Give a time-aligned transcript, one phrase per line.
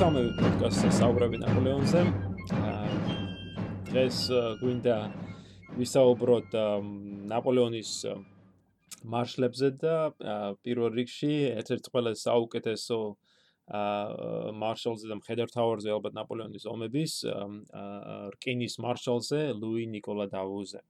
[0.00, 2.02] მესამე პოდკასტზე საუბრები ნაპოლეონზე.
[3.84, 4.18] დღეს
[4.60, 4.94] გვინდა
[5.76, 6.54] ვისაუბროთ
[7.28, 7.90] ნაპოლეონის
[9.12, 9.96] მარშლებზე და
[10.64, 12.98] პირველ რიგში ერთ-ერთ ყველაზე საუკეთესო
[14.62, 17.12] მარშალზე და მხედართავარზე ალბათ ნაპოლეონის ომების
[18.40, 20.80] რკინის მარშალზე ლუი نيكოლა დავუზე.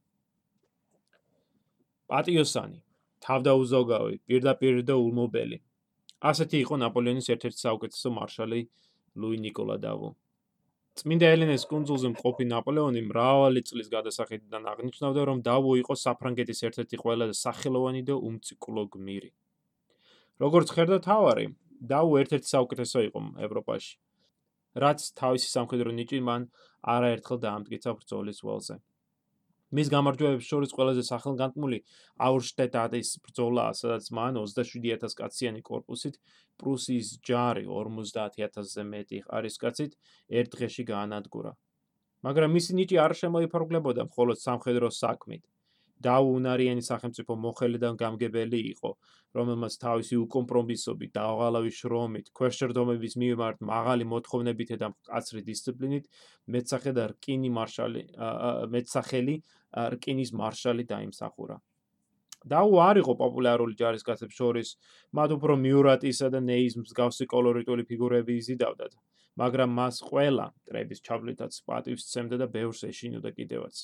[2.07, 2.79] პატიოსანი,
[3.27, 5.59] თავდაუზოგავი, პირდაპირ და ულმობელი.
[6.21, 8.61] ასეთი იყო ნაპოლეონის ერთ-ერთი საუკეთესო მარშალი
[9.17, 10.11] ლუი ნიკოლა დავო.
[11.01, 17.35] წმინდა ელენეს კუნძულზე მყოფი ნაპოლეონი მრავალი წლის გადასახედიდან აღნიშნავდა, რომ დავო იყო საფრანგეთის ერთ-ერთი ყველაზე
[17.45, 19.31] სახელოვანი და უმწიკულო გმირი.
[20.41, 21.47] როგორც ხედა თავარი,
[21.93, 23.95] დავო ერთ-ერთი საუკეთესო იყო ევროპაში.
[24.83, 26.43] რაც თავისი სამხედრო ნიჭი მან
[26.95, 28.77] არაერთხელ დაამტკიცა ბრძოლის ველზე.
[29.71, 31.79] მის გამარჯვებებს შორის ყველაზე სახელგანთმული
[32.27, 36.19] აურშტეტატის ბრძოლაა, სადაც მან 27000 კაციანი корпуსით
[36.59, 39.93] პრუსიის ჯარი 50000-ზე მეტი ხარისკაცით
[40.41, 41.53] ერთ დღეში გაანადგურა.
[42.27, 45.43] მაგრამ მისი ნიჭი არ შემოიფარგლებოდა მხოლოდ სამხედრო საქმით.
[46.01, 48.91] დაუნარიანი სახელმწიფო მოხელი და გამგებელი იყო,
[49.37, 56.05] რომელმაც თავისი უკომპრომისობით, დააღალავი შრომით, ქვეშერდომების მიმართ მაღალი მოთხოვნებით და მკაცრი დისციპლინით
[56.51, 58.03] მეცახე და რკინი მარშალი
[58.75, 59.35] მეცახელი
[59.97, 61.61] რკინის მარშალი დაიმსახურა.
[62.49, 64.69] დაუ არ იყო პოპულარული ჯარისკაცებს შორის,
[65.13, 68.97] მათ უფრო მიურატისა და ნეის მსგავსი კოლორიტული ფიგურები იზიდავდათ,
[69.37, 73.77] მაგრამ მას ყველა ტრების ჩავლითაც პატივს სცემდა და ბევრს ეშინოდა კიდევაც.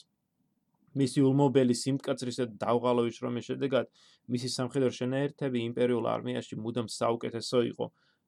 [0.97, 3.91] მისი ულმობელი სიმკაცრისა და დავღალვის შრომის შედეგად
[4.33, 7.86] მისი სამხედრო შენაერთები იმპერიულ არმიაში მუდამ საუკეთესო იყო,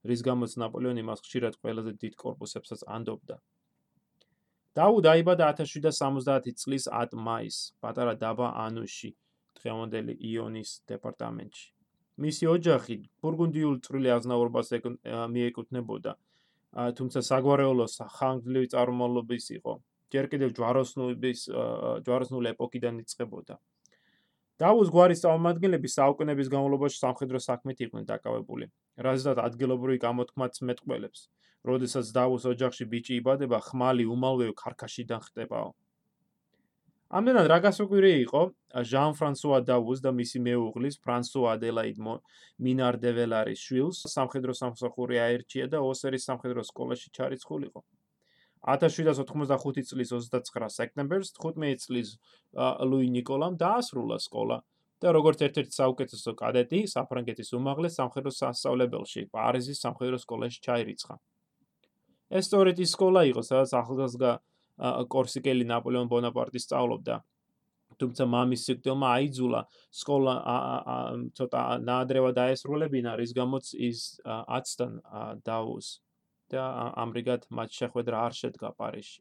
[0.09, 3.39] რის გამოც ნაპოლეონი მას ხშირად ყველაზე დიდ корпуსებსაც ანდობდა.
[4.79, 9.11] დაუდ აიბადა 1770 წლის 10 მაისს პატარა დაბა ანუში,
[9.59, 11.67] დღევანდელი იონის დეპარტამენტში.
[12.19, 14.69] მისი ოჯახი ბურგუნდიულ წვრილი აზნაურობას
[15.35, 16.13] მიეკუთვნებოდა,
[16.99, 17.87] თუმცა საგვარეულო
[18.19, 19.75] ხანგრძლივი წარმომავლობის იყო.
[20.13, 21.41] ჯერ კიდევ ჯვაროსნულების
[22.05, 23.59] ჯვაროსნულ ეპოქიდან იწყებოდა.
[24.59, 28.67] დაუს გვარის წარმომადგენლები საუკუნეების განმავლობაში სამხედრო საქმით იყვნენ დაკავებული,
[29.07, 31.21] რაზეც ადგილობრივი გამოთქმაც მეტყველებს.
[31.69, 35.71] როდესაც დაუს ოჯახში ბიჭი იბადება, ხმალი უმალვე ქარქაშიდან ხტებაო.
[37.09, 38.43] ამდენად რა გასაკვირი იყო,
[38.91, 41.99] ჟან ფრანსუა დაუს და მისი მეუღლის ფრანსუა ადელაიდ
[42.65, 47.81] მინარ დე ველარის შვილს სამხედრო სამსახური აერჩია და ოსერის სამხედრო სკოლაში ჩარიცხულიყო.
[48.69, 52.11] 1795 წლის 29 სექტემბერს 15 წლის
[52.91, 54.59] ლუი ნიკოლამ დაასრულა სკოლა
[54.99, 61.15] და როგორც ერთ-ერთი საუკეთესო კადეტი საფრანგეთის უმაღლეს სამხედრო სასწავლებელში პარიზის სამხედრო სკოლაში ჩაირიცხა.
[62.29, 64.31] ეს სწორედ ის სკოლა იყო, სადაც ახალგაზრდა
[65.13, 67.17] კორსიკელი ნაპოლეონ ბონაპარტი სწავლობდა.
[67.99, 69.61] თუმცა მამის სიკვდილმა აიძულა
[70.01, 70.35] სკოლა
[71.35, 74.93] ცოტა ნაადრევად დაესრულებინა, რის გამოც ის აცთან
[75.43, 75.89] დაუს.
[76.55, 76.65] და
[77.05, 79.21] ამრიგად მათ შეხვედრა არ შედგა პარიზში.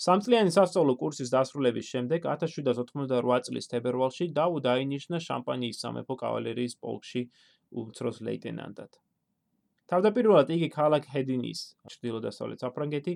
[0.00, 7.22] სამწლიანი სასწავლო კურსის დასრულების შემდეგ 1788 წლის თებერვალში დაუ დაინიშნა შამპანიის სამეფო კავალერიის პოლკში
[7.82, 8.90] უმცროს ლეიტენანტად.
[9.90, 11.60] თავდაპირველად იგი ქალაქ ჰედინის
[11.92, 13.14] ჩრდილო-დასავლეთ საფრანგეთი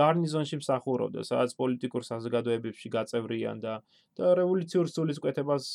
[0.00, 3.74] გარნიზონში მსახურობდა, სადაც პოლიტიკურ საზოგადოებებში გაწევრიანდა
[4.18, 5.68] და რევოლუციურ სულისკვეთებას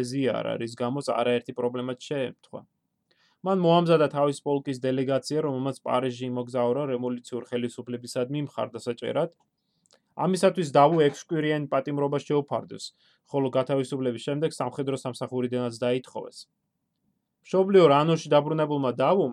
[0.00, 2.60] ეზიარა, რის გამოც არაერთი პრობლემა შეემთხვა.
[3.46, 9.30] მან მოამზადა თავის პოლკის დელეგაცია, რომელმაც პარიზში იმოგზაურა რევოლუციურ ხელისუფლებისადმი მხარდასაჭერად.
[10.26, 12.84] ამისათვის დავუ ექსკვირიანი პატიმრობა შეუფარდეს,
[13.30, 16.38] ხოლო გათავისუფლების შემდეგ სამხედრო სამსახურიდანაც დაითხოვეს.
[17.46, 19.32] მშობლიო რანოში დაბრუნებულმა დავუმ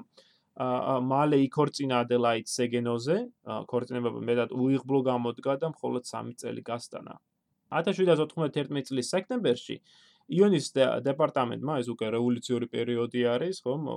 [1.10, 3.16] მალე იქორწინა ადელაიდ სეგენოზე,
[3.66, 7.16] ქორწინება მეტად უიღბლო გამოდგა და მხოლოდ 3 წელი გასტანა.
[7.74, 9.82] 1791 წლის სექტემბერში
[10.32, 10.72] იონის
[11.04, 13.88] დეპარტამენტმა ეს უკვე რევოლუციური პერიოდი არის, ხომ?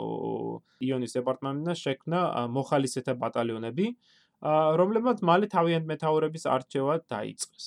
[0.82, 2.20] იონის დეპარტამენტმა შექმნა
[2.56, 3.86] მოხალისეთა ბატალიონები,
[4.80, 7.66] რომლებმაც მალე თავიანთ მეთაურების არჩევა დაიწყეს.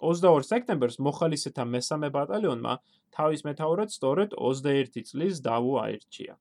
[0.00, 2.74] 22 სექტემბერს მოხალისეთა მესამე ბატალიონმა
[3.16, 6.34] თავის მეთაურად სწორედ 21 წლის დავუ აირჩია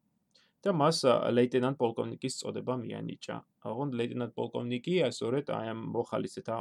[0.64, 0.98] და მას
[1.38, 3.36] ლეიტენანტ პოლკოვნიკის წოდება მიანიჭა.
[3.70, 6.56] აღონ ლეიტენანტ პოლკოვნიკი ასორეთ აი ამ მოხალისეთა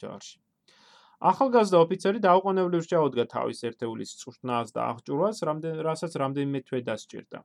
[0.00, 0.38] ჯარში.
[1.16, 7.38] ახალგაზრდა ოფიცერი დაუყოვნებლივ შეაუდგა თავის ერთეულის წვრთნას და აღჭურვას, რამდენ რასაც რამდენიმე თვე დასჭირდა.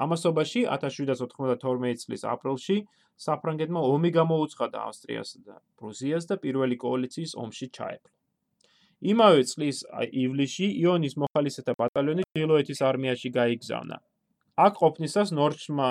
[0.00, 2.76] ამასობაში 1792 წლის აპრილში
[3.20, 8.10] საფრანგეთმა ომი გამოუცხადა ავსტრიასა და პრუსიას და პირველი კოალიციის ომში ჩაეფლა.
[9.00, 9.78] იმავე წლის
[10.22, 13.96] ივლისში იონის მოხალისეთა ბატალიონი ჩილოეთის არმიაში გაიგზავნა.
[14.60, 15.88] აქ ყოფნისას ნორჩმა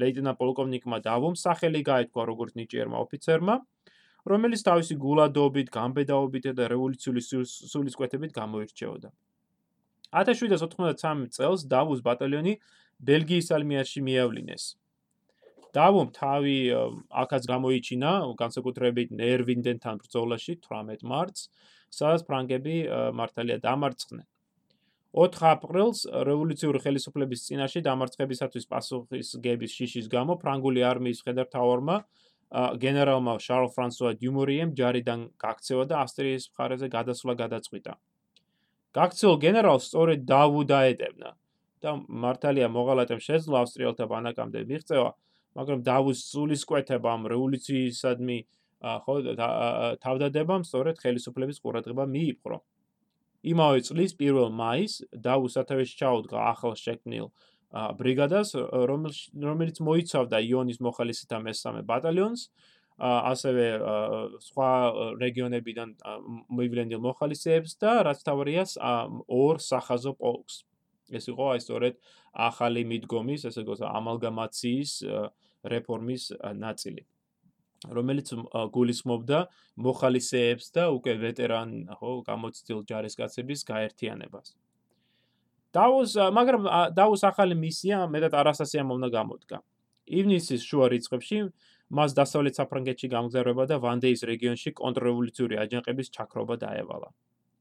[0.00, 3.54] ლეიტენანტ პოლკოვნიკმა დავომ სახელი გაითქვა როგორც ნიჭიერმა ოფიცერმა,
[4.26, 9.10] რომელიც თავისი გულადობით, გამბედაობით და რევოლუციური სულისკვეთებით გამოირჩეოდა.
[10.10, 12.58] 1793 წელს დავუს ბატალიონი
[13.00, 14.64] ბელგიის არმიაში მიავლინეს.
[15.70, 16.56] დავუმ თავი
[17.14, 18.10] აქაც გამოიჩინა
[18.42, 21.46] განსაკუთრებით ნერვინდენთან ბრძოლაში 18 მარტს,
[21.94, 22.76] სადაც ფრანგები
[23.14, 24.26] მართალია დამარცხდნენ.
[25.14, 31.96] 4 აპრილს რევოლუციური ხელისუფლების წინაშე დამარცხებისათვის პასუხისგების შიშის გამო ფრანგული არმიის მხედართავარმა
[32.50, 37.92] გენერალმა შარლ ფრანსუა დიუმორიემ ჯარიდან გაქცევა და ავსტრიის მხარეზე გადასვლა გადაწყვიტა.
[38.90, 41.30] გაქცეულ გენერალს სწორედ დავუ დაედევნა
[41.80, 45.10] და მართალია მოღალატემ შეძლო ავსტრიელთა ბანაკამდე მიღწევა,
[45.54, 48.38] მაგრამ დავუს სულისკვეთებამ რევოლუციისადმი
[48.80, 49.14] ხო
[50.02, 52.58] თავდადებამ სწორედ ხელისუფლების ყურადღება მიიპყრო.
[53.40, 57.30] იმავე წლის 1 მაისს დავუს სათავეში ჩაუდგა ახალ შექმნილ
[57.70, 62.48] ბრიგადას, რომელიც მოიცავდა იონის მოხალისეთა მესამე ბატალიონს,
[63.00, 63.66] ასევე
[64.44, 64.70] სხვა
[65.22, 65.94] რეგიონებიდან
[66.50, 68.74] მოივლენილ მოხალისეებს და რაც თავარიას
[69.30, 70.66] ორ სახაზო პოლკს.
[71.10, 71.94] ეს იყო აი სწორედ
[72.30, 74.92] ახალი მიდგომის, ესე იგი ამალგამაციის
[75.66, 76.22] რეფორმის
[76.54, 77.02] ნაწილი.
[77.88, 78.28] რომელიც
[78.76, 79.38] გულისხმობდა
[79.80, 84.52] მოხალისეებს და უკვე ვეტერან, ხო, გამოცდილ ჯარისკაცების გაერთიანებას.
[85.76, 86.62] დაუს მაგრამ
[86.98, 89.58] დაუს ახალი მისია მეტად არასასიამოვნო გამოდგა.
[90.10, 91.38] ივნისის შუა რიცხვებში
[91.90, 97.10] მას დასავლეთ საფრანგეთში გამგზავრება და ვანდეის რეგიონში კონტრრევოლუციური აჯანყების ჩაქრობა დაევალა.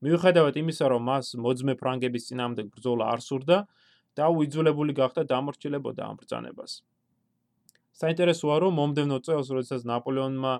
[0.06, 3.58] მიუხედავად იმისა, რომ მას მოძმე ფრანგების წინააღმდეგ ბრძოლა არ სურდა,
[4.18, 6.72] დაუ იძულებული გახდა დამორჩილებოდა ამ ბრძანებას.
[8.00, 10.54] საინტერესოა, რომ მომდევნო წელს, როდესაც ნაპოლეონმა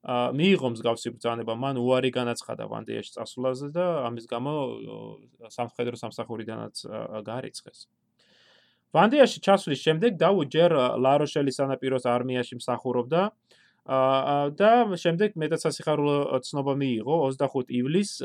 [0.00, 4.52] მიიღო მსგავსი ბრძანება, მან უარი განაცხადა ვანდეაში წასვლაზე და ამის გამო
[5.52, 6.76] სამხედრო სამსახურიდანაც
[7.28, 7.84] გარიცხეს.
[8.96, 10.72] ვანდეაში ჩასვლის შემდეგ დაუ ჯერ
[11.04, 13.22] ლაროშელის სანაპიროს არმიაში მსახურობდა
[14.56, 16.16] და შემდეგ მეტად სასიხარულო
[16.48, 18.24] ცნობა მიიღო 25 ივლისს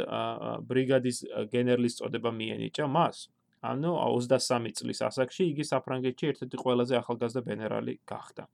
[0.70, 1.18] ბრიგადის
[1.52, 3.30] გენერლის წოდება მიენიჭა მას.
[3.66, 8.46] ანუ 23 წლის ასაკში იგი საფრანგეთში ერთ-ერთი ყველაზე ახალგაზრდა გენერალი გახდა.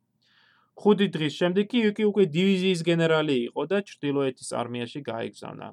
[0.82, 5.68] ხუთი დღის შემდეგ კი იგი უკვე დივიზიის გენერალი იყო და ჩრდილოეთის არმიაში გაიგზავნა.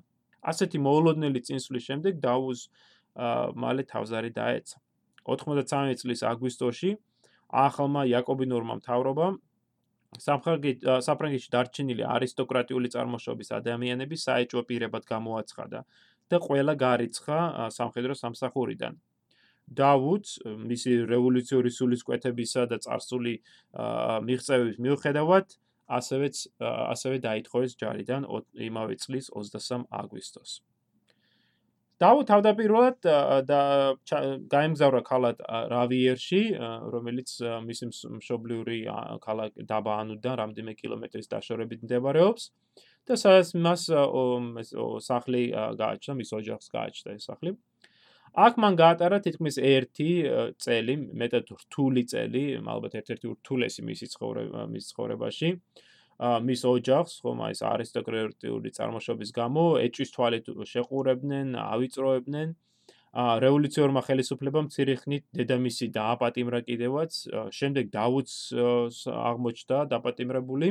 [0.50, 2.60] ასეთი მოულოდნელი წინსვლის შემდეგ დაუს
[3.62, 4.76] მალე თავზარი დაეცა.
[5.28, 6.90] 93 წლის აგვისტოში
[7.64, 9.34] ახალმა იაკობინურმა მთავრობამ
[10.24, 15.80] საფრანგეთში დარჩენილი არისტოკრატიული წარმოშობის ადამიანები საეჭვო პირებად გამოაცხადა
[16.32, 17.38] და ყველა გარიცხა
[17.76, 18.96] სამხედრო სამსახურიდან.
[19.76, 20.38] დავუდს
[20.68, 23.34] მისი რევოლუციური სულისკვეთებისა და царსული
[24.28, 25.56] მიღწევის მიუხედავად
[25.88, 28.26] ასევეც ასევე დაითხოვეს ჯარიდან
[28.68, 30.60] იმავე წლის 23 აგვისტოს.
[31.98, 32.98] დავუდ თავდაპირველად
[33.50, 33.60] და
[34.54, 35.40] გაემგზავრა ქალაქ
[35.72, 36.42] რავიერში,
[36.94, 37.30] რომელიც
[37.66, 37.88] მისი
[38.18, 38.78] მშობლიური
[39.24, 42.52] ქალაქ დაბაანუდან რამდენიმე კილომეტრის დაშორებით მდებარეობს
[43.08, 43.82] და სადაც მას
[45.08, 45.42] სახლი
[45.80, 47.50] გააჩნდა, მის ოჯახს გააჩნდა ეს სახლი.
[47.56, 47.77] აა
[48.36, 49.88] აქ მან გაატარა თითქმის 1
[50.60, 55.50] წელი, მეტად რთული წელი, ალბათ ერთ-ერთი რთულესი მისი ცხოვრება მის ცხოვრებაში.
[56.18, 62.48] მის ოჯახს, ხომ აი ეს არისტოკრატიული წარმოშობის გამო ეჭვის თვალით შეყურებდნენ, ავიწროებდნენ.
[63.08, 67.12] ა რევოლუციურმა ხელისუფლებამ ცირიხნით დედამისი დააპატიმრა კიდევაც,
[67.58, 68.34] შემდეგ დავუდს
[69.08, 70.68] აღმოჩნდა დაპატიმრებული.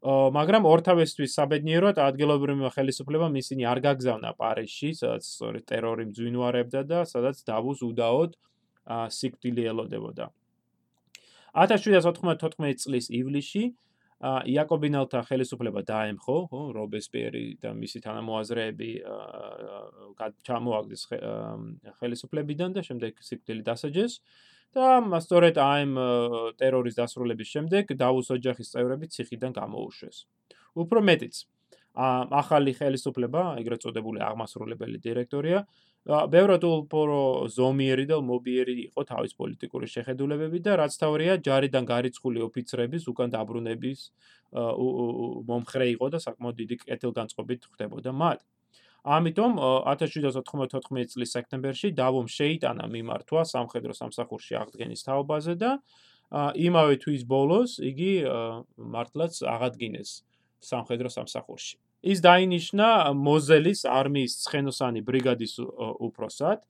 [0.00, 7.44] მაგრამ ორთავესთვის საბედნიეროდ ადგილობრივი ხელისუფლება ისინი არ გაგზავნა პარიზში, სადაც სწორედ ტერორი მძვინვარებდა და სადაც
[7.44, 8.32] დავუს უდაოდ
[8.88, 10.32] სიკვდილი ელოდებოდა.
[11.52, 13.64] 1794 წლის ივლისში
[14.20, 18.90] იაკობინელთა ხელისუფლება დაემხო, ხო, რობესპიერი და მისი თანამოაზრეები
[20.44, 21.02] ჩამოაგდეს
[22.00, 24.20] ხელისუფლებიდან და შემდეგ სიკვდილი დასაჯეს.
[24.76, 25.94] და მასწორედ აიმ
[26.60, 30.16] ტერორის დასრულების შემდეგ დავუს ოჯახის წევრები ციხიდან გამოუშვეს.
[30.78, 31.34] უფრო მეტიც,
[31.96, 35.66] ახალი ხელისუფლება, ეგრეთ წოდებული აღმასრულებელი დირექტორია,
[36.06, 37.18] ბევრად უფრო
[37.50, 44.00] ზომიერი და მობიერი იყო თავის პოლიტიკური შეხედულებები და რაც თავია ჯარიდან გარიცხული ოფიცრების უკან დაბრუნების
[45.50, 48.40] მომხრე იყო და საკმაოდ დიდი კეთილგანწყობით ხდებოდა მათ.
[49.04, 49.52] ამიტომ
[49.88, 55.70] 1794 წლის სექტემბერში დავომ შეიტანა მიმართვა სამხედრო სამსახურში აღდგენის თაობაზე და
[56.60, 58.12] იმავე თვის ბოლოს იგი
[58.76, 60.10] მართლაც აღადგინეს
[60.60, 61.76] სამხედრო სამსახურში.
[62.00, 65.54] ის დაინიშნა მოზელის არმიის ცხენოსანი ბრიგადის
[66.00, 66.60] უფროსად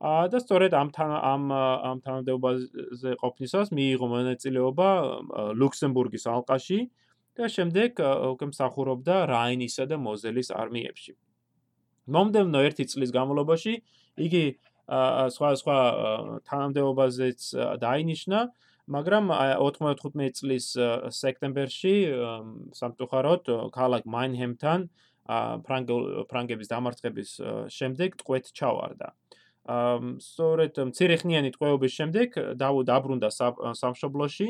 [0.00, 4.88] და სწორედ ამ ამ ამ თანამდებობაზე ყოფნისას მიიღო მონაწილეობა
[5.60, 6.80] ლუქსემბურგის ალყაში
[7.38, 7.90] და შემდეგ
[8.34, 11.12] უკვე მსახურობდა რაინისა და მოზელის არმიებში.
[12.06, 13.74] მომდევნო 1 წლის განმავლობაში
[14.20, 14.44] იგი
[15.34, 15.78] სხვა სხვა
[16.48, 17.40] თანამდებობაზეც
[17.82, 18.38] დაინიშნა,
[18.90, 20.66] მაგრამ 95 წლის
[21.14, 21.94] სექტემბერში
[22.74, 24.88] სამწუხაროდ ქალაქ მაინჰემთან
[26.26, 27.30] ფრანგების დამარცხების
[27.70, 29.14] შემდეგ ტყვეთ ჩავარდა.
[30.24, 32.28] სწორედ მცირეხნიანი ტყვეობის შემდეგ
[32.58, 34.48] დაბრუნდა სამშობლოში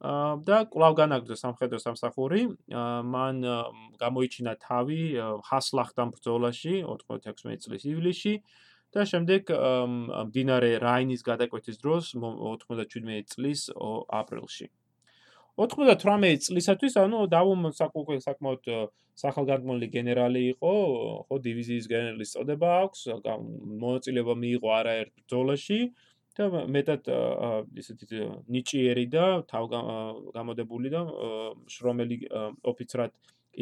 [0.00, 2.40] და კვლავ განაგრძო სამხედრო სამსახური.
[3.14, 3.36] მან
[4.02, 5.00] გამოიჩინა თავი
[5.48, 8.34] ჰასლახტან ბრძოლაში 96 წლის ივლისში
[8.94, 9.50] და შემდეგ
[10.30, 13.70] მდინარე რაინის გადაკვეთის დროს 97 წლის
[14.20, 14.68] აპრილში.
[15.54, 18.64] 98 წლისათვის, ანუ დავუმ საკუთე საკმაოდ
[19.14, 20.72] სახალგანგმოლი გენერალი იყო,
[21.30, 23.00] ხო დივიზიის გენერლის წოდება აქვს,
[23.82, 25.78] მონაწილეობა მიიღო არაერთ ბრძოლაში
[26.34, 27.10] და მეტად
[27.78, 31.02] ისეთი ნიჭიერი და თავგამოდებული და
[31.70, 32.16] შრომელი
[32.70, 33.12] ოფიცრად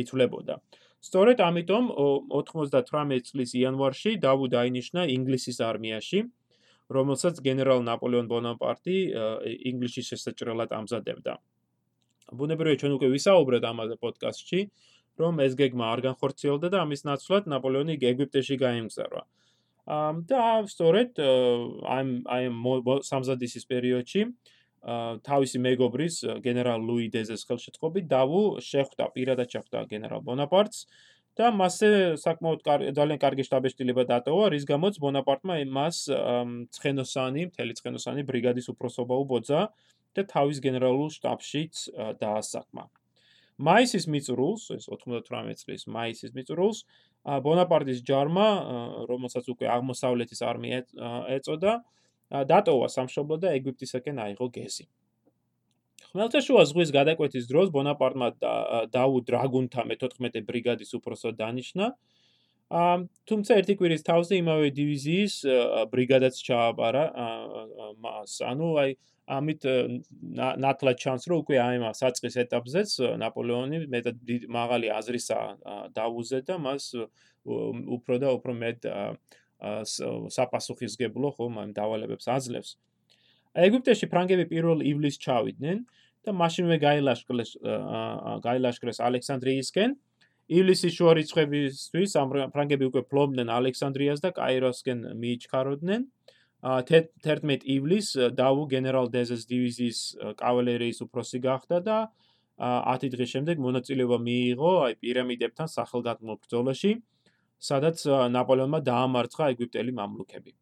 [0.03, 0.55] იწვლებოდა.
[1.03, 1.85] სწორედ ამიტომ
[2.33, 6.21] 98 წლის იანვარში დავუ დაინიშნა ინგლისის არმიაში,
[6.97, 8.97] რომელსაც გენერალ ნაპოლეონ ბონაპარტი
[9.71, 11.33] ინგლისში შესაჭრელად ამზადებდა.
[12.33, 14.61] ბუნებრივია ჩვენ უკვე ვისაუბრეთ ამაზე პოდკასტში,
[15.21, 19.23] რომ ეს გეგმა არ განხორციელდა და ამის ნაცვლად ნაპოლეონი ეგვიპტეში გაემგზავრა.
[19.87, 22.03] ამ და სწორედ აი
[22.35, 22.45] აი
[23.03, 24.27] სამზადისის პერიოდში
[25.27, 30.87] თავისი მეგობრის გენერალ ლუი დეზეს ხელშეწყობით დავუ შეხვდა პირადად შეხვდა გენერალ ბონაპარტს
[31.39, 32.61] და მასზე საკმაოდ
[32.93, 35.97] ძალიან კარგი შტაბეშტილება დატოვა, რის გამოც ბონაპარტმა მას
[36.77, 39.61] ცხენოსანი, მთელი ცხენოსანი ბრიგადის უფროსობა უბოძა
[40.13, 41.75] და თავის გენერალურ შტაბშიც
[42.21, 42.85] დაასაკმა.
[43.63, 46.85] მაისის მიწურულს, ეს 98 წლის მაისის მიწურულს,
[47.23, 48.49] ბონაპარტის ჯარმა,
[49.07, 50.83] რომელსაც უკვე აღმოსავლეთის არმია
[51.37, 51.75] ეწოდა,
[52.51, 54.89] დატოვა სამშობლო და ეგვიპტისაკენ აიღო გეზი.
[56.13, 58.29] ხმელთაშუა ზღვის გადაკვეთის დროს ბონაპარტმა
[58.93, 61.87] დაუ დრაგუნთა მე-14 ბრიგადის უფროსად დანიშნა.
[62.73, 65.35] თუმცა ერთი კვირის თავზე იმავე დივიზიის
[65.93, 67.05] ბრიგადაც ჩააბარა
[68.01, 68.41] მას.
[68.49, 68.95] ანუ აი
[69.33, 69.67] ამით
[70.65, 72.91] ნათლად ჩანს რომ უკვე აი ამ საწყის ეტაპზეც
[73.23, 74.17] ნაპოლეონი მეტად
[74.49, 75.39] მაღალი აზრისა
[75.97, 76.85] დაუზე და მას
[77.45, 78.89] უფრო და უფრო მეტ
[80.37, 82.71] საპასუხისგებლო ხომ ამ დავალებებს აძლევს.
[83.53, 85.79] ეგვიპტეში ფრანგები პირველ ივლისს ჩავიდნენ
[86.25, 87.51] და მაშინვე გაილაშქრეს
[88.47, 89.91] გაილაშქრეს ალექსანდრიისკენ.
[90.51, 96.01] ივლისის შუა რიცხვებისთვის ამ ფრანგები უკვე ფლობდნენ ალექსანდრიას და კაიროსკენ მიიჩქაროდნენ.
[96.63, 99.99] 11 ივლისს დავუ გენერალ დეზეს დივიზიის
[100.39, 101.99] კავალერიის უფროსი გახდა და
[102.63, 106.93] 10 დღის შემდეგ მონაწილეობა მიიღო აი პირამიდებთან სახელგანთმო ბრძოლაში,
[107.59, 110.53] სადაც ნაპოლეონმა დაამარცხა ეგვიპტელი მამლუქები.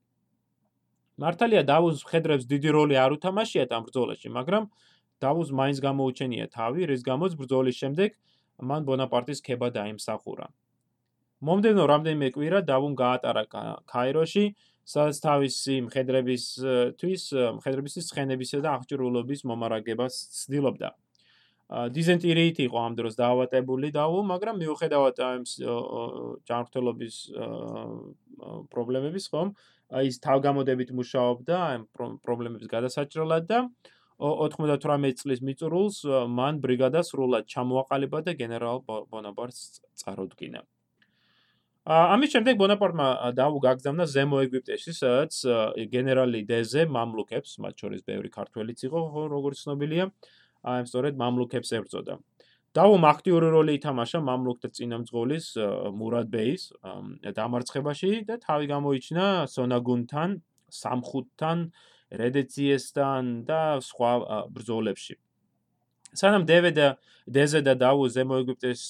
[1.20, 4.64] მართალია დავუს ხედრებს დიდი როლი არ უთამაშია ამ ბრძოლაში, მაგრამ
[5.20, 8.16] დავუს მაინც გამოუჩენია თავი, რის გამოც ბრძოლის შემდეგ
[8.60, 10.46] მან ბონაპარტის ქება დაიმსახურა.
[11.40, 13.44] მომდენო რამდენიმე კვირა დავუმ გაატარა
[13.88, 14.44] კაიროში
[14.90, 17.24] სადაც თავისი მხედრებისთვის,
[17.60, 20.90] მხედრებისთვის ცხენებისა და აღჭურვილობის მომარაგებას ცდილობდა.
[21.70, 25.42] დიზენტერიით იყო ამ დროს დაავადებული დაუ, მაგრამ მიუხედავად ამ
[26.50, 27.16] ჯანმრთელობის
[28.74, 29.54] პრობლემების, ხომ,
[29.94, 31.86] აი ეს თავგამოდებით მუშაობდა ამ
[32.26, 33.58] პრობლემების გადასაჭრელად და
[34.20, 40.60] 98 წლის მიწურულს მან ბრიგადა სრულად ჩამოაყალიბა და გენერალ ბონაპარტს წარუდგინა.
[41.88, 45.32] ამის შემდეგ ბონაპარტმა დაუ გაგზავნა ზემო ეგვიპტეში, სადაც
[45.88, 49.00] გენერალი დეზე მამლუქებს, მათ შორის ბევრი ქართველიც იყო,
[49.32, 50.04] როგორც ცნობილია,
[50.68, 52.20] აი სწორედ მამლუქებს ებრძოდა.
[52.76, 55.46] დაუ აქტიური როლი ითამაშა მამლუქთა წინამძღოლის
[55.90, 56.70] მურად ბეის
[57.34, 60.30] დამარცხებაში და თავი გამოიჩინა სონაგუნთან,
[60.70, 61.58] სამხუთთან,
[62.10, 64.12] რედეციესთან და სხვა
[64.50, 65.14] ბრძოლებში.
[66.10, 66.88] სანამ დევე და
[67.30, 68.82] დეზე და დაუ ზემო ეგვიპტეს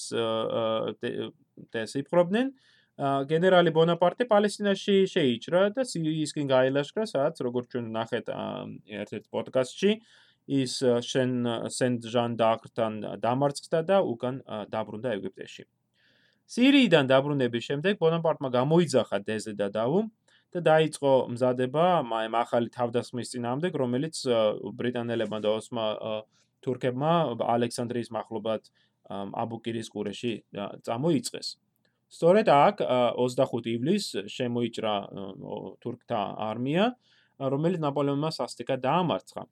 [1.73, 2.47] დესიფრობდნენ,
[3.01, 8.25] გენერალი ბონაპარტე პალესტინაში შეიჭრა და სირიისკენ გაილაშქრა, სადაც როგორც ჩვენ ნახეთ
[9.01, 9.91] ერთ-ერთ პოდკასტში,
[10.51, 11.31] ის შენ
[11.69, 14.41] სენტ ჟან დაკრთან დამარცხდა და უკან
[14.73, 15.63] დაბრუნდა ეგვიპტეში.
[16.51, 19.99] სირიიდან დაბრუნების შემდეგ ბონაპარტმა გამოიძახა დეზე და დავუ
[20.51, 24.15] და დაიწყო მზადება ამ ახალი თავდასხმის წინააღმდეგ, რომელიც
[24.79, 25.85] ბრიტანელებმა და ოსმა
[26.65, 27.11] თურქებმა
[27.55, 28.63] ალექსანდრიის მახლობლად
[29.11, 30.33] აბუკირის ყურეში
[30.85, 31.47] წამოიწყეს.
[32.11, 32.75] სწორედ აქ
[33.15, 34.95] 25 ივლისს შემოიჭრა
[35.79, 36.85] თურქთა არმია,
[37.39, 39.43] რომელიც ნაპოლეონმა სასტიკად დაამარცხა.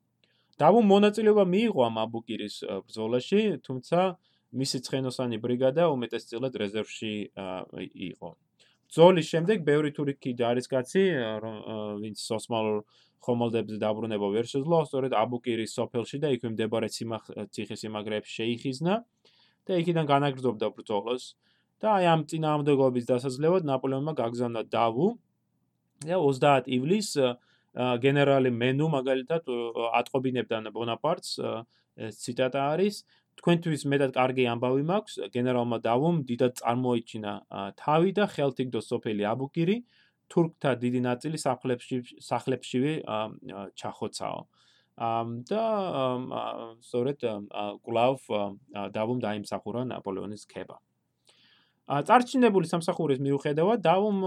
[0.60, 3.98] დავუ მონაწილეობა მიიღო ამ აბუკირის ბრძოლაში, თუმცა
[4.52, 7.14] მისი ცხენოსანი ბრიგადა უმეტესწილად რეზერვში
[8.12, 8.30] იყო.
[8.90, 11.02] ბრძოლის შემდეგ ბევრი თურქი ჯარისკაცი,
[12.02, 12.82] ვინც ოსმალურ
[13.22, 18.94] ხომალდებზე დაბრუნება ვერ შეძლო, სწორედ აბუკირის სოფელში და იქვე მდებარე ციხესიმაგრეებში შეიხიზნა
[19.70, 21.38] და იქიდან განაგრძობდა ბრძოლას.
[21.80, 25.06] და აი ამ წინააღმდეგობის დასაძლევად ნაპოლეონმა გაგზავნა დავუ
[26.04, 27.14] და 30 ივლისს
[28.04, 29.48] გენერალი მენუ მაგალითად
[30.00, 31.40] ატყობინებდა ბონაპარტს
[31.96, 33.00] ეს ციტატა არის
[33.40, 35.14] თქვენთვის მეტად კარგი ამბავი მაქვს.
[35.32, 37.32] გენერალმა დავუმ დიდად წარმოიჩინა
[37.80, 39.76] თავი და ხელთიგდო სოფელი აბუკირი
[40.30, 42.92] თურქთა დიდი ნაწილი სახლებში სახლებშივე
[43.80, 44.40] ჩახოცაო.
[45.00, 45.64] და
[46.84, 47.18] სწორედ
[47.86, 48.16] კლავ
[48.92, 50.76] დავუმ დაიმსახურა ნაპოლეონის ქება.
[51.88, 54.18] წარჩინებული სამსახურის მიუხედავად დავუმ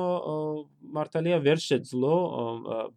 [0.97, 2.15] მართალია ვერ შეძლო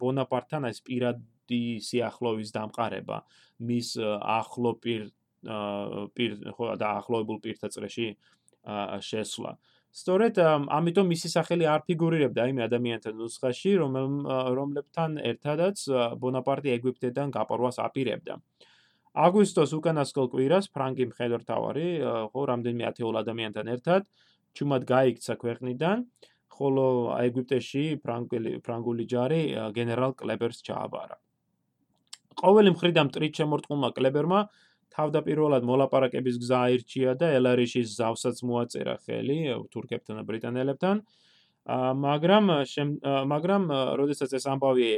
[0.01, 3.23] ბონაპარტთან ეს პირადი სიახლოვის დამყარება.
[3.61, 3.89] მის
[4.41, 4.73] ახლო
[6.17, 8.09] პირ ხო და ახლოებულ პირთა წრეში
[9.09, 9.57] შესვლა.
[9.97, 10.37] სწორედ
[10.77, 15.77] ამიტომ მისი სახელი არ ფიგურირებდა იმ ადამიანთა ნუსხაში, რომლებთან ერთადაც
[16.21, 18.37] ბონაპარტი ეგვიპტედან გაპარვას აპირებდა.
[19.17, 21.89] აგვისტოს უკანასკნელ კვირას ფრანკი მხედართავარი,
[22.33, 24.03] ხო, რამდენიმე ათეულ ადამიანთან ერთად
[24.53, 25.97] ჩუმად გაიქცა ქვეყნიდან,
[26.57, 29.41] ხოლო ეგვიპტეში ფრანგული ფრანგული ჯარი
[29.77, 31.17] გენერალ კლებერს ჩააბარა.
[32.37, 34.41] ყოველი მხრიდან მტრით შემორტყმულმა კლებერმა
[34.95, 39.39] თავდაპირველად მოლაპარაკების გზა აირჩია და ელარიშის ზავსაც მოაწერა ხელი
[39.73, 40.97] თურქებთან და ბრიტანელებთან.
[41.67, 42.45] მაგრამ
[43.33, 43.63] მაგრამ
[44.01, 44.91] როდესაც ეს ამბავი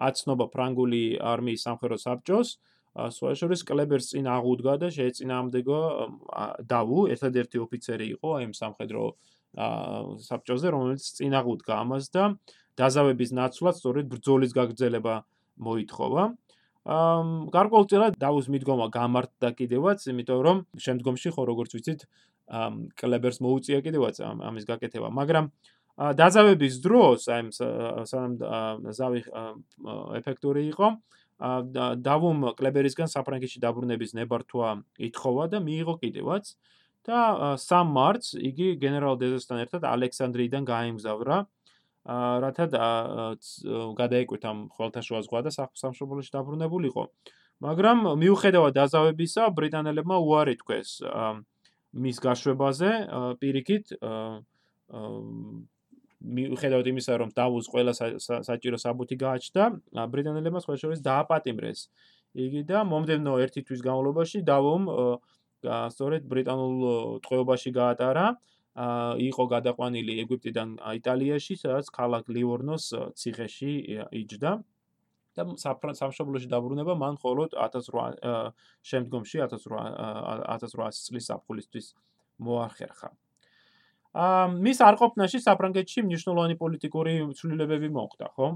[0.00, 2.48] აცნობა ფრანგული არმიის სამხედრო საბჭოს,
[2.90, 5.80] სუაშორის კლებერს წინ აღუდგა და შეეწინააღმდეგა
[6.66, 9.02] დავუ, ერთადერთი ოფიცერი იყო აი ამ სამხედრო
[10.26, 12.24] საბჭოზე, რომელიც წინ აღუდგა ამას და
[12.80, 15.14] დაზავების ნაცვლად სწორედ ბრძოლის გაგრძელება
[15.60, 16.24] მოითხოვა.
[16.88, 22.06] ამ გარკვეულწილად დავუს მიდგომა გამართდა კიდევაც, იმიტომ რომ შემდგომში ხო როგორც ვიცით,
[22.96, 25.52] კლებერს მოუწია კიდევაც ამის გაკეთება, მაგრამ
[26.00, 27.52] დაზავების დროს, აი
[28.08, 28.32] სანამ
[28.96, 29.20] ზავი
[30.18, 30.88] ეფექტური იყო,
[31.40, 34.68] დავუმ კლებერისგან საფრანგეთში დაბრუნების ნებართვა
[35.08, 36.56] ითხოვა და მიიღო კიდევაც
[37.08, 37.20] და
[37.56, 41.36] 3 მარტს იგი გენერალ დეზესთან ერთად ალექსანდრიიდან გაემგზავრა
[42.10, 42.64] რათა
[44.00, 47.04] გადაეკვით ამ ხვალთაშუა ზღვა და სამშობლოში დაბრუნებულიყო.
[47.60, 50.88] მაგრამ მიუხედავად დაზავებისა, ბრიტანელებმა უარი თქვეს
[51.90, 52.90] მის გაშვებაზე,
[53.40, 53.86] პირიქით
[56.20, 57.92] მიუხედავად იმისა, რომ დავუს ყველა
[58.48, 59.62] საჭირო საბუთი გააჩნდა,
[60.12, 61.80] ბრიტანელებმა სხვა შორის დააპატიმრეს.
[62.30, 64.82] იგი და მომდენო ერთი თვის განმავლობაში დავუმ
[65.66, 66.74] სწორედ ბრიტანულ
[67.24, 68.26] ტყვეობაში გაატარა.
[68.76, 72.84] იყო გადაყვანილი ეგვიპტიდან იტალიაში, სადაც ქალაქ ლივორნოს
[73.18, 73.72] ციხეში
[74.22, 74.52] იჯდა.
[75.38, 75.46] და
[75.94, 78.50] სამშობლოში დაბრუნება მან მხოლოდ 1800
[78.82, 79.78] შემდგომში 1800
[80.58, 81.86] 1800 წლის საფხულისთვის
[82.42, 83.10] მოახერხა.
[84.10, 88.48] აა მის არყოფნაში საფრანგეთში მნიშვნელოვანი პოლიტიკური ცვლილებები მოხდა, ხო?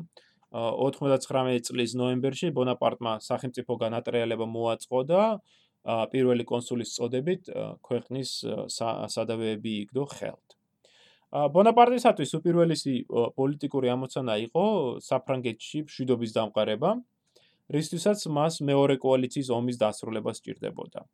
[0.54, 5.22] 99 წლის ნოემბერში ბონაპარტმა სახელმწიფო განატრიალება მოაწყო და
[5.84, 7.50] პირველი კონსულის წოდებით
[7.84, 8.30] ქვეყნის
[9.14, 10.56] სადავეები იგდო ხელთ.
[11.54, 12.94] ბონაპარტისათვის უპირველესი
[13.36, 14.64] პოლიტიკური ამოცანა იყო
[15.02, 16.90] საფრანგეთში მშვიდობის დამყარება,
[17.74, 21.04] რისთვისაც მას მეორე კოალიციის ომის დასრულება სჭირდებოდა.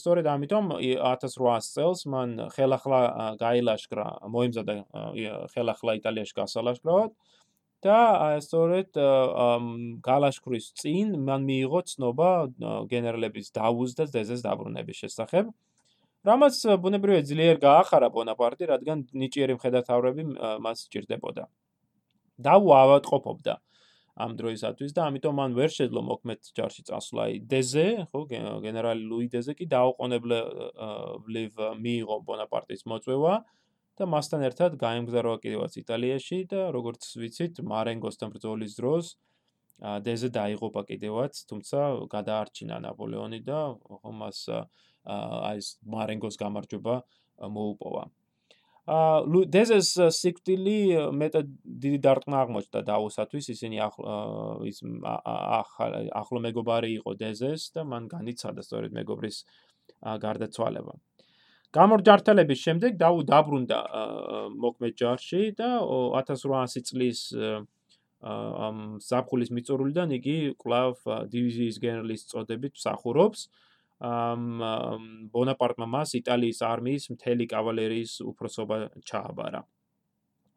[0.00, 3.00] სწორედ ამიტომ 1800 წელს მან ხელახლა
[3.36, 4.74] გაილაშქრა, მოემზადა
[5.52, 7.12] ხელახლა იტალიაში გასალაშქრად
[7.82, 7.98] და
[8.44, 8.94] სწორედ
[10.06, 12.30] გალაშქრის წინ მან მიიღო ცნობა
[12.92, 15.50] გენერლების დავუს და ზეზეს დაბრუნების შესახებ.
[16.22, 20.22] რამაც ბუნებრივია ძლიერ გაახარა ბონაპარტი, რადგან ნიჭიერი მხედართავები
[20.62, 21.44] მას სჭირდებოდა.
[22.38, 23.54] დავუ ავატყოფობდა
[24.22, 27.22] ამ დროისათვის და ამიტომ მან ვერ შეძლო მოქმედ ჯარში წასვლა.
[27.48, 28.20] დეზე, ხო,
[28.60, 33.34] გენერალი ლუი დეზე კი დაუყოვნებლივ მიიღო ბონაპარტის მოწვევა.
[33.98, 39.06] და მასთან ერთად გაემგზავრა კიდევაც იტალიაში და როგორც ვიცით, მარენგოსთან ბრძოლის დროს
[39.82, 41.78] დეზე დაიღუპა კიდევაც, თუმცა
[42.14, 46.94] გადაარჩინა ნაპოლეონი და ხომას აი ეს მარენგოს გამარჯობა
[47.50, 48.04] მოუპოვა.
[48.82, 50.78] ა დეზეს სიკვდილი
[51.14, 51.46] მეტად
[51.82, 53.76] დიდი დარტყმა აღმოჩნდა დაუსათვის, ისინი
[54.70, 54.78] ის
[56.22, 59.36] ახლო მეგობარი იყო დეზეს და მან განიცადა სწორედ მეგობრის
[60.02, 60.94] გარდაცვალება.
[61.72, 63.78] გამორჯართელების შემდეგ დაუ დაბრუნდა
[64.60, 65.68] მოქმედ ჯარში და
[66.20, 67.20] 1800 წლის
[68.22, 71.00] ამ საფხულის მიწურულიდან იგი კლავ
[71.32, 73.48] დივიზიის გენერლის წოდებით მსახურობს.
[74.02, 74.42] ამ
[75.32, 78.76] ბონაპარტმა მას იტალიის არმიის მთელი კავალერიის უფროსობა
[79.08, 79.62] ჩააბარა.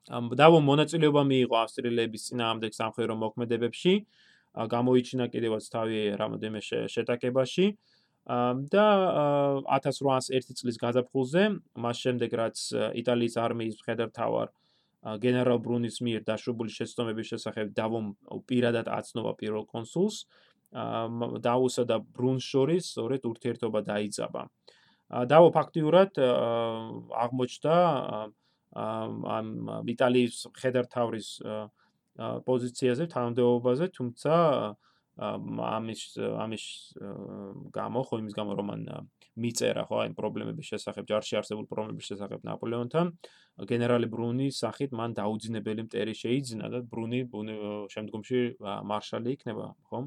[0.09, 3.93] ამ დაუ მონაწილეობა მიიღო ავსტრიელების წინააღმდეგ სამხედრო მოქმედებებში.
[4.55, 7.65] გამოიჩინა კიდევაც თავი რამოდენიმე შეტაკებაში.
[8.25, 8.87] და
[9.69, 11.43] 1801 წლის გაზაფხულზე,
[11.77, 12.57] მას შემდეგ რაც
[13.01, 14.47] იტალიის არმიის მხედართავარ
[15.21, 18.05] გენერალ ბრუნის მიერ დაშვებული შეცდომების შესახებ დავომ
[18.49, 20.25] პირადად აცნობა პირველ კონსულს,
[21.45, 24.41] დაუსა და ბრუნს შორის სწორედ ურთიერთობა დაიწყება.
[25.29, 27.75] დავო ფაქტიურად აღმოჩნდა
[29.37, 29.47] ამ
[29.93, 31.29] იტალიის მხედართავრის
[32.17, 34.33] პოზიციაზე, თანამდებობაზე, თუმცა
[35.15, 36.63] ამის ამის
[37.71, 38.81] გამო ხო იმის გამო რომ მან
[39.39, 43.11] მიწერა ხო აი პრობლემების შესახებ ჯარში არსებულ პრობლემების შესახებ ნაპოლეონთან
[43.71, 47.21] გენერალი ბრუნის სახით მან დაუძინებელი მტერი შეიძინა და ბრუნი
[47.95, 48.41] შემდგომში
[48.91, 50.03] მარშალი იქნება ხო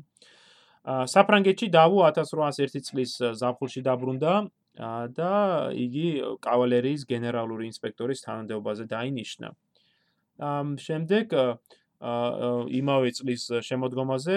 [0.88, 4.34] საფრანგეთში დავუ 1801 წლის ზაფხულში დაბრუნდა
[5.16, 5.32] და
[5.74, 9.48] იგი კავალერიის გენერალური ინსპექტორის თანამდებობაზე დაინიშნა.
[10.38, 11.34] ამ შემდეგ
[11.98, 14.36] იმავე წლის შემოდგომაზე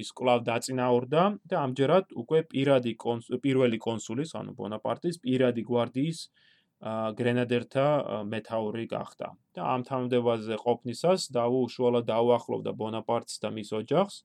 [0.00, 2.96] ის კლავ დაწინაურდა და ამჯერად უკვე პირადი
[3.44, 6.18] პირველი კონსულის, ანუ ბონაპარტის პირადი გვარდიის
[7.18, 7.86] გრენადერთა
[8.24, 9.36] მეტაური გახდა.
[9.54, 14.16] და ამ თანამდებობაზე ყოფნისას დავუ უშუალოდ დაუახლოვდა ბონაპარტს და მის ოჯახს.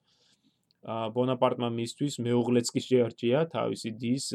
[0.87, 4.25] ბონაპარტმა მისთვის მეუღლეც კი შეარჩია თავისი დის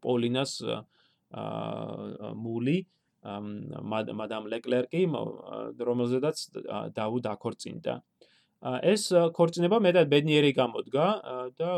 [0.00, 0.52] პოლინას
[2.44, 2.76] მული
[3.22, 5.02] მადამ ლეკლერკი
[5.88, 6.46] რომელზედაც
[6.96, 7.94] დაუდ აქორწინდა
[8.62, 11.06] ეს ქორწინება მეტად ბედნიერი გამოდგა
[11.58, 11.70] და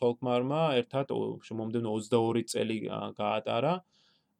[0.00, 1.12] ცოლკმარმა ერთად
[1.60, 2.78] მომდენო 22 წელი
[3.18, 3.74] გაატარა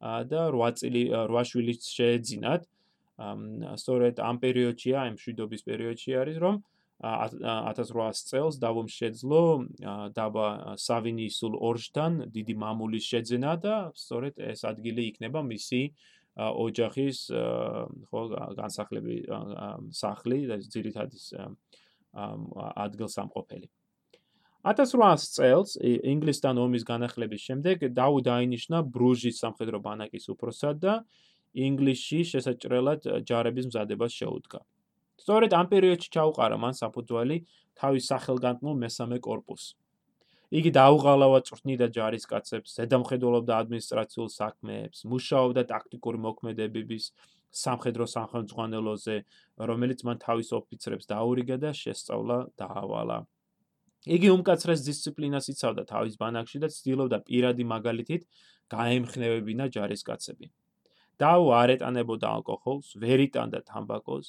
[0.01, 2.65] და 8 წელი 8 შვილიც შეეძინათ.
[3.81, 6.61] სწორედ ამ პერიოდშია ამ შვიდობის პერიოდში არის რომ
[7.01, 9.41] 1800 წელს დავომ შეძლო
[10.17, 15.81] დაბა სავინის სულ ორშთან დიდი მამულის შეძენა და სწორედ ეს ადგილი იქნება მისი
[16.37, 17.17] ოჯახის
[18.09, 18.21] ხო
[18.57, 19.15] განსახლები
[19.89, 21.33] სახლი და ძირითადის
[22.13, 23.67] ადგილსამყოფელი.
[24.67, 30.95] 1800 წელს ინგლისთან ომის განახლების შემდეგ დაუდ აინიშნა ბრუჟის სამხედრო ბანაკის უფროსად და
[31.55, 34.59] ინგლისში შესაჭრელად ჯარების მზადებას შეუდგა.
[35.17, 37.37] სწორედ ამ პერიოდში ჩაუყარა მან საფუძველი
[37.79, 39.73] თავის სახელგანთმულ მესამე კორპუსს.
[40.47, 47.09] იგი დაუღალავად წვრთნიდა ჯარისკაცებს, ზედამხედველობდა ადმინისტრაციულ საქმეებს, მუშაობდა ტაქტიკური მოქმედებების
[47.51, 49.15] სამხედრო სახელმძღვანელოზე,
[49.59, 53.17] რომელიც მან თავის ოფიცრებს დაურიგა და შესწავლა დაავალა.
[54.07, 58.23] იგი უმკაცრეს დისციპლინას იცავდა თავის ბანაკში და ცდილობდა პირადი მაგალითით
[58.71, 60.47] გაემხნევებინა ჯარისკაცები.
[61.19, 64.27] დაუ არ ეტანებოდა ალკოჰოლს, ვერ იტანდა თამბაქოს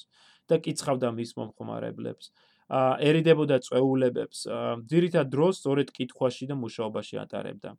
[0.48, 2.32] და კიცხავდა მის მომხმარებლებს.
[2.68, 4.38] ერიდებოდა წვეულებებს,
[4.92, 7.76] ძირითად დროს სწორედ კითხვაში და მუშაობაში ატარებდა.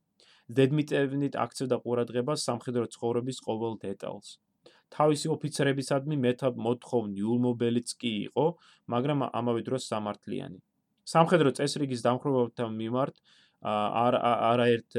[0.50, 4.42] დედმიტევნით აქცევდა ყურადღებას სამხედრო ცხოვრების ყოველ დეტალს.
[4.90, 8.46] თავისი ოფიცრებისადმი მეთაბ მოთხოვნი ულმობელიც კი იყო,
[8.90, 10.58] მაგრამ ამავე დროს სამართლიანი.
[11.06, 13.16] სამხედრო წესრიგის დამხრობებთან მიმართ
[13.62, 14.90] არ არაერთ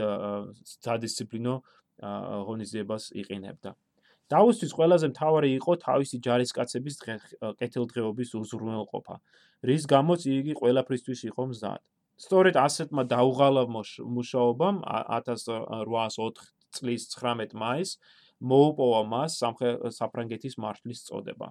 [0.87, 1.55] სადისციპლინო
[2.47, 3.75] ღონისძიებას იყენებდა.
[4.31, 6.97] დაუსთვის ყველაზე მთავარი იყო თავისი ჯარისკაცების
[7.61, 9.15] კეთილდღეობის უზრუნველყოფა,
[9.67, 11.81] რის გამოც იგი ყველაფრისთვის იყო მზად.
[12.21, 13.67] სწორედ ასეთმა დაუღალავ
[14.17, 14.77] მუშაობამ
[15.19, 17.97] 1804 წლის 19 მაისს
[18.41, 19.39] მოუპოვა მას
[19.99, 21.49] საფრანგეთის მარშლის წოდება.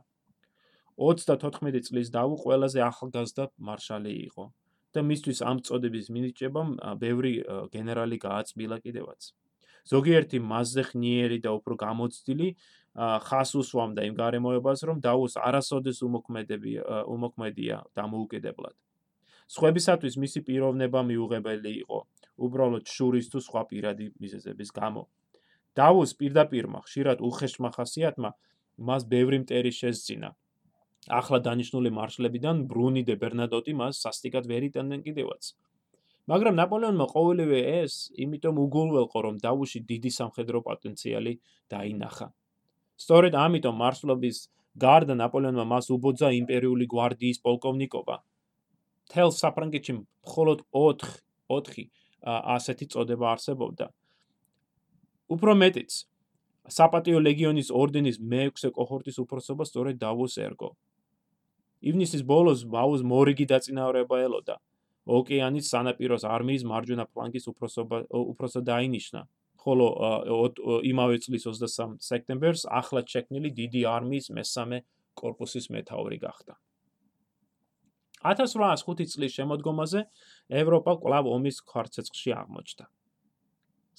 [1.00, 4.46] 34 წლის დაუ ყველაზე ახალგაზრდა მარშალი იყო
[4.94, 6.70] და მისთვის ამ წოდების მინიჭებამ
[7.02, 7.34] ბევრი
[7.76, 9.22] გენერალი გააწმილა კიდევაც.
[9.88, 12.48] ზოგიერთი მასზე ხნიერი და უფრო გამოცდილი
[13.00, 16.72] ხას უსვამდა იმ გარემოებას, რომ დაუს არასოდეს უმოქმედები
[17.16, 18.76] უმოქმედია დამოუკიდებლად.
[19.50, 22.00] სხვებისათვის მისი პიროვნება მიუღებელი იყო,
[22.46, 25.04] უბრალოდ შურის თუ სხვა პირადი მიზეზების გამო.
[25.80, 28.30] დაუს პირდაპირმა ხშირად უხეშმა ხასიათმა
[28.78, 30.30] მას ბევრი მტერი შესძინა.
[31.08, 35.44] ახლა დანიშნული მარშლებიდან ბრუნი და ბერნადოტი მას სასტიკად ვერ იტანდნენ კიდევაც.
[36.30, 41.34] მაგრამ ნაპოლეონმა ყოველივე ეს, იმიტომ უგულველყო, რომ დაუში დიდი სამხედრო პოტენციალი
[41.74, 42.28] დაინახა.
[43.02, 44.38] სწორედ ამიტომ მარშლობის
[44.78, 48.16] გარდა ნაპოლეონმა მას უბოძა იმპერიული გვარდიის პოლკოვნიკობა.
[49.10, 51.10] თელ საფრანგეთში მხოლოდ 4
[51.50, 51.90] 4
[52.56, 53.90] ასეთი წოდება არსებობდა.
[55.34, 55.92] უფრო მეტიც,
[56.70, 60.70] საპატიო ლეგიონის ორდენის მე-6 კოჰორტის უფროსობა სწორედ დავოს ერგო.
[61.90, 64.56] ივნისის ბოლოს მაუს მორიგი დაწინაურება ელოდა.
[65.18, 69.22] ოკეანის სანაპიროს არმიის მარჯვენა ფლანგის უფროსობა უფროსად დაინიშნა.
[69.60, 69.88] ხოლო
[70.88, 74.78] იმავე წლის 23 სექტემბერს ახლა შექმნილი დიდი არმიის მესამე
[75.20, 76.56] корпуსის მეთაური გახდა.
[78.24, 80.00] 1805 წლის შემოდგომაზე
[80.62, 82.86] ევროპა კვლავ ომის ხარცეცხში აღმოჩნდა.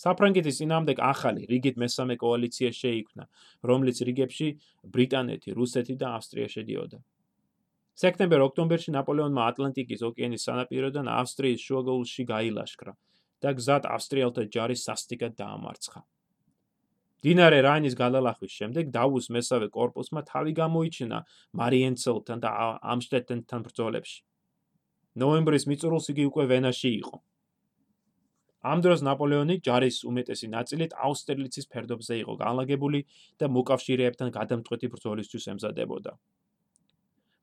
[0.00, 3.24] საფრანგეთის წინააღმდეგ ახალი რიგით მესამე კოალიცია შეიქმნა,
[3.68, 4.48] რომლის რიგებში
[4.94, 6.98] ბრიტანეთი, რუსეთი და ავსტრია შედიოდა.
[7.98, 12.94] სექტემბერ-ოქტომბერში ნაპოლეონმა ატლანტიკის ოკეანის სანაპიროდან ავსტრიის შუაგულში გაილაშქრა
[13.44, 16.00] და გზად ავსტრიელთა ჯარი სასტიკად დაამარცხა.
[17.20, 21.18] დინარე რაინის გადალახვის შემდეგ დავუს მესავე корпуსმა თავი გამოიჩინა
[21.60, 22.50] მარიენცელთან და
[22.94, 24.20] ამშტეტენთან ბრძოლებში.
[25.20, 27.16] ნოემბრის მიწურულს იგი უკვე ვენაში იყო.
[28.60, 33.00] ამ დროს ნაპოლეონი ჯარის უმეტესი ნაწილით აუსტერლიცის ფერდობზე იყო განლაგებული
[33.40, 36.12] და მოკავშირეებთან გადამწყვეტი ბრძოლისთვის ემზადებოდა.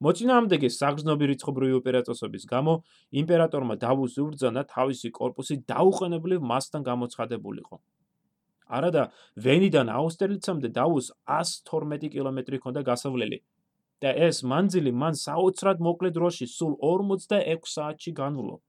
[0.05, 2.73] მოწინააღმდეგე საგრძნობი რიცხობრივი ოპერაციების გამო
[3.21, 7.77] იმპერატორმა დავუზი უბრძანა თავისი корпуსი დაუყენებლივ მასთან გამოცხადებულიყო.
[8.77, 9.03] არადა
[9.41, 13.37] ვენიდან აუსტერლიცამდე დავუს 112 კილომეტრი ჰქონდა გასავლელი
[14.05, 18.61] და ეს მანძილი მან საოცრად მოკლე დროში სულ 46 საათში განვლო.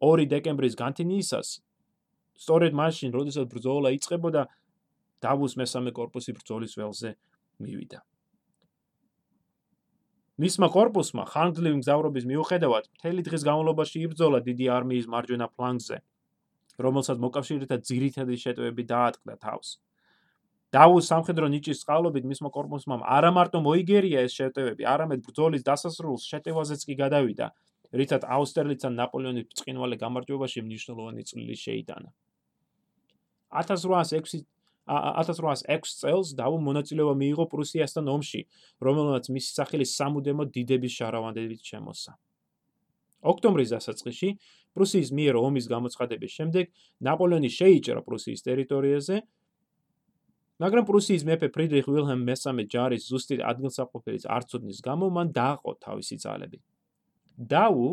[0.00, 1.48] 2 დეკემბრის განთინიისას
[2.38, 4.46] სწორედ მაშინ, როდესაც ბრძოლა იწყებოდა,
[5.26, 7.10] დავუს მესამე корпуსი ბრძოლის ველზე
[7.58, 8.00] მივიდა.
[10.38, 15.96] მისმა корпуსმა ხანგრძლივი მგზავრობის მიუხედავად მთელი დღის განმავლობაში იბრძოლა დიდი არმიის მარჯვენა ფლანგზე,
[16.78, 19.68] რომელსაც მოკავშირეთა ძირითადი შეტევები დაატყდა თავს.
[20.76, 26.86] დავუს სამხედრო ნიჭის წყალობით მისმა корпуსმა არა მარტო მოიგერია ეს შეტევები, არამედ ბრძოლის დასასრულს შეტევაზეც
[26.86, 27.46] კი გადავიდა,
[27.98, 32.10] რითაც აუსტერლიცთან ნაპოლეონის ბრწყინვალე გამარჯვებაში მნიშვნელოვანი წვლილი შეიტანა.
[33.50, 34.44] 1806
[34.88, 38.40] 1806 წელს დავუ მონაწილეობა მიიღო პრუსიასთან ომში,
[38.80, 42.12] რომელმაც მისი სახელი სამუდემო დიდების შარავანდებით შემოსა.
[43.18, 44.28] ოქტომბრის დასაწყისში
[44.78, 46.64] პრუსიის მიერ ომის გამოცხადების შემდეგ
[47.02, 49.16] ნაპოლეონი შეიჭრა პრუსიის ტერიტორიაზე,
[50.62, 56.16] მაგრამ პრუსიის მეფე ფრიდრიხ ვილჰელმ მესამე ჯარის ზუსტი ადგილსამყოფელის არ ცოდნის გამო მან დააყო თავისი
[56.22, 56.58] ძალები.
[57.38, 57.88] დავუ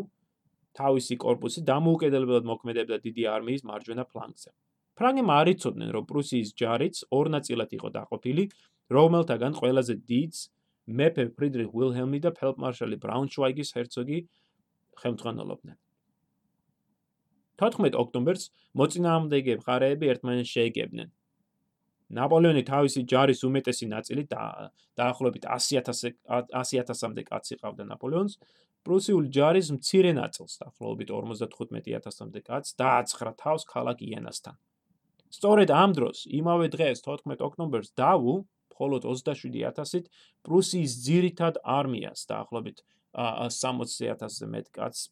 [0.76, 4.50] თავისი корпуსი დამოუკიდებლად მოქმედებდა დიდი არმიის მარჯვენა ფლანგზე.
[4.96, 8.44] ფრანგებმა არ იცოდნენ, რომ პრუსიის ჯარიც ორ ნაწილად იყო დაყოფილი,
[8.96, 10.40] რომელთაგან ყველაზე დიდს
[10.88, 14.20] მეფე ფრიდრიხ ვილჰელმი და ფელდმარშალი ბრაუნშვაიგის ჰერცოგი
[15.02, 15.78] ხელმძღვანელობდნენ.
[17.60, 18.44] 14 ოქტომბერს
[18.76, 21.10] მოწინააღმდეგე მხარეები ერთმანეთს შეეგებნენ.
[22.16, 24.24] ნაპოლეონი თავისი ჯარის უმეტესი ნაწილი
[25.00, 28.38] დაახლოებით 100000-მდე კაცი ყავდა ნაპოლეონს,
[28.86, 34.56] პრუსიული ჯარის მცირე ნაწილს, დაახლოებით 55000-მდე კაცს დააცხრა თავს ქალაქ იენასთან.
[35.34, 38.36] სწორედ ამ დროს იმავე დღეს 14 ოქტომბერს დავუ
[38.76, 40.12] მხოლოდ 27000-ით
[40.46, 42.84] პრუსიის ძირითად არმიას დაახლოებით
[43.16, 45.10] 60000-ზე მეტ კაცს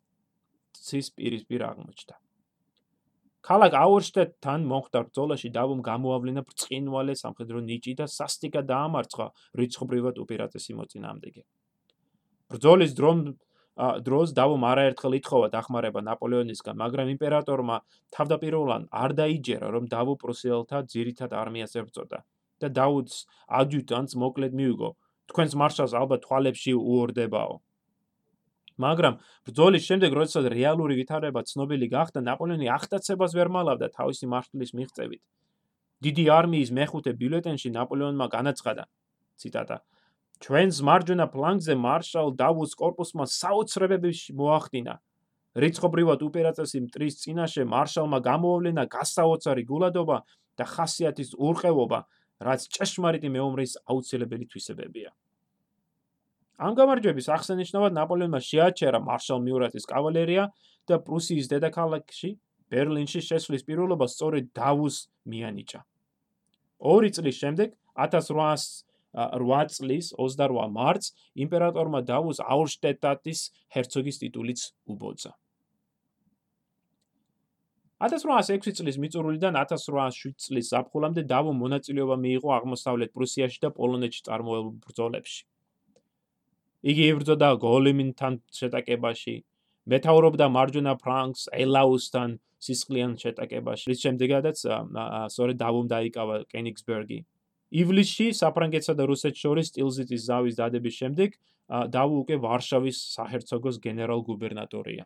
[0.83, 2.15] ცის პირისპირ აღმოჩნდა
[3.43, 9.25] ქალაქ აურშტეტთან მომხდარ ბრძოლაში დავუმ გამოავლინა ბრწყინვალე სამხედრო ნიჭი და სასტიკა დაამარცხა
[9.59, 11.43] რიცხობრივად უპირატესი მოწინააღმდეგე.
[12.53, 13.19] ბრძოლის დრომ
[13.77, 17.77] დროს დავუმ არაერთხელ ითხოვა დახმარება ნაპოლეონისგან, მაგრამ იმპერატორმა
[18.13, 22.19] თავდაპირველად არ დაიჯერა, რომ დავუ პრუსიელთა ძირითად არმიას ებრძოდა
[22.61, 23.15] და დაუდს
[23.49, 24.89] ადიუტანტს მოკლედ მიუგო.
[25.33, 27.55] თქვენს მარშალს ალბათ თვალებში უორდებაო.
[28.77, 35.21] მაგრამ ბრძოლის შემდეგ, როდესაც რეალური ვითარება ცნობილი გახდა, ნაპოლეონი ახტაცებას ვერ მალავდა თავისი მარშლის მიღწევით.
[36.03, 38.83] დიდი არმიის მეხუთე ბიულეტენში ნაპოლეონმა განაცხადა:
[39.39, 39.77] ციტატა:
[40.43, 44.99] ჩვენს მარჯვენა ფლანგზე მარშალ დავუს კორპუსმა საოცრებები მოახდინა.
[45.63, 50.17] რიცხობრივად ოპერაციის მტრის წინაშე მარშალმა გამოავლენა გასაოცარი გულადობა
[50.59, 51.99] და ხასიათის ურყევობა,
[52.43, 55.09] რაც ჭეშმარიტი მეომრის აუცილებელი თვისებებია.
[56.59, 60.43] ამ გამარჯვების აღსანიშნავად ნაპოლეონმა შეაჩერა მარშალ მიურატის კავალერია
[60.91, 62.29] და პრუსიის დედაქალაქში
[62.67, 65.79] ბერლინში შესვლის პირველობა სწორედ დავუს მიანიჭა.
[66.83, 71.13] ორი წლის შემდეგ 1800 8 წლის 28 მარტს
[71.45, 73.39] იმპერატორმა დავუს აურშტეტატის
[73.75, 75.31] ჰერცოგის ტიტულიც უბოძა.
[78.03, 85.43] 1806 წლის მიწურულიდან 1807 წლის აპრილამდე დავო მონაწილეობა მიიღო აღმოსავლეთ პრუსიაში და პოლონეთში წარმოებულ ბრძოლებში.
[86.83, 89.35] იგი იბრძოდა გოლემინთან შეტაკებაში,
[89.87, 94.57] მეთაურობდა მარჯვენა ფრანკს ელაუსთან სისხლიან შეტაკებაში, რის შემდეგაც
[95.31, 97.19] სწორედ დავომ დაიკავა კენიგსბერგი.
[97.73, 101.37] ივლისში საფრანგეთსა და რუსეთს შორის სტილზიტის ზავის დადების შემდეგ
[101.95, 105.05] დავუ უკვე ვარშავის საჰერცოგოს გენერალ-გუბერნატორია.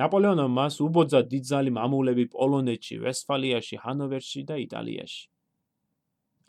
[0.00, 5.22] ნაპოლეონმა მას უბოძა დიდძალი მამულები პოლონეთში, ვესტფალიაში, ჰანოვერში და იტალიაში.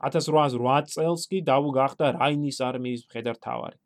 [0.08, 3.78] 1808 წელს კი დავუ გახდა რაინის არმიის მხედართავარი.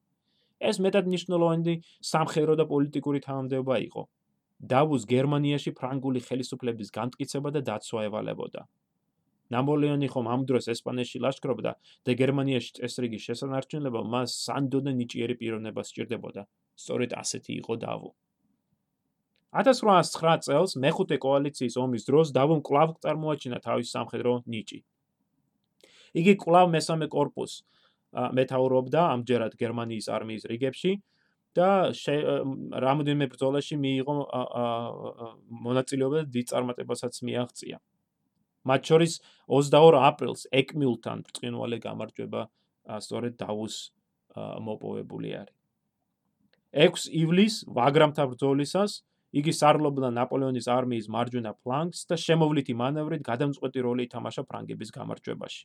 [0.62, 1.74] ეს მეტად მნიშვნელოვანი
[2.06, 4.04] სამხედრო და პოლიტიკური თანამდებობა იყო.
[4.62, 8.62] დავუს გერმანიაში ფრანგული ხელისუფლების განმტკიცება და დაცვა ევალებოდა.
[9.52, 11.72] ნაპოლეონი ხომ ამ დროს ესპანეთში ლაშქრობდა
[12.08, 16.44] და გერმანიაში წესრიგის შესანარჩუნებლად მას სანდოდე ნიჭიერი პიროვნება სჭირდებოდა.
[16.82, 18.10] სწორედ ასეთი იყო დავო.
[19.52, 24.80] 1809 წელს მეხუთე კოალიციის ომის დროს დავომ კვლავ წარმოაჩინა თავის სამხედრო ნიჭი.
[26.16, 27.64] იგი კვლავ მესამე корпуს
[28.12, 30.94] მეთაურობდა ამჯერად გერმანიის არმიის რიგებში
[31.56, 31.92] და
[32.86, 34.16] რამოდენიმე ბრძოლაში მიიღო
[35.68, 37.78] მონაწილეობა და დიდ წარმატებასაც მიაღწია.
[38.68, 39.14] მათ შორის
[39.48, 42.42] 22 აპრილს ეკმიულთან ბრწყინვალე გამარჯვება
[43.06, 43.76] სწორედ დავუს
[44.38, 45.56] მოპოვებული არის.
[46.72, 54.08] 6 ივლისს ვაგრამთა ბრძოლისას იგი სარლობდა ნაპოლეონის არმიის მარჯვენა ფლანგს და შემოვლითი მანევრით გადამწყვეტი როლი
[54.08, 55.64] ითამაშა ფრანგების გამარჯვებაში.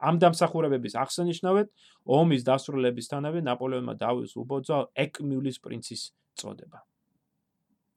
[0.00, 1.68] ამ დამსახურებების აღსანიშნავად
[2.08, 6.02] ომის დასრულებისთანავე ნაპოლეონმა დავის უბოძა ეკმიulis პრინცის
[6.40, 6.80] წოდება.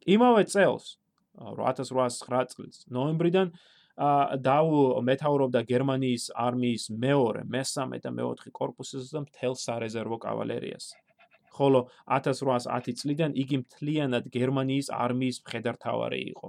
[0.03, 0.99] იმავე წელს
[1.39, 3.55] 1809 წლის ნოემბრიდან
[3.93, 10.97] დაუ მეთაურობდა გერმანიის არმიის მეორე, მესამე და მეოთხე корпуსს და მთელ სარეზერვო კავალერიას.
[11.53, 16.47] ხოლო 1810 წლიდან იგი მთლიანად გერმანიის არმიის მხედართავარი იყო.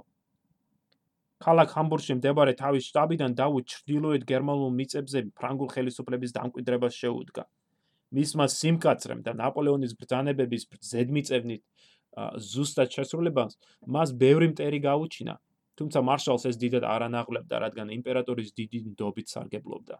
[1.45, 7.43] ქალაქ ჰამბურგში მდებარე თავის შტაბიდან დაუ ჩრდილოეთ გერმანულ მიწებზე ფრანგულ ხელისუფლების დამკვიდრებას შეუდგა.
[8.15, 11.61] მისმა სიმკაცრემ და ნაპოლეონის ბრძანებების ზედმიწევნით
[12.49, 15.35] ზუსტად შესრულებას მას ბევრი მტერი გაუჩინა
[15.79, 19.99] თუმცა მარშალს ეს დიდად არ ანაღლებდა, რადგან იმპერატორის დიდი ნდობით სარგებლობდა.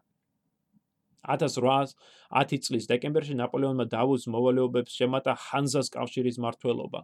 [1.26, 7.02] 1810 წლის დეკემბერში ნაპოლეონმა დავუს მოვალეობებს შემატა ჰანზას კავშირის მართლობა.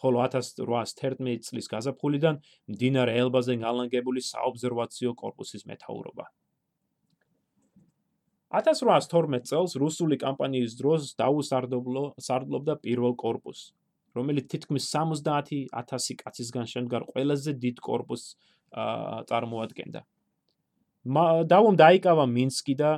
[0.00, 2.36] ხოლო 1811 წლის გაზაფხულიდან
[2.72, 6.24] მდინარე ელბაზე განლაგებული საობზერვაციო კორპუსის მეთაურობა.
[8.50, 13.74] 1812 წელს რუსული კამპანიის დროს დაუსარდობლო სარდლობდა პირველ კორპუსს,
[14.16, 18.36] რომელიც თითქმის 70000 კაცისგან შემდგარ ყველაზე დიდ კორპუსს
[19.30, 20.00] წარმოადგენდა.
[21.50, 22.90] დავუმ დაიკავა მინსკი და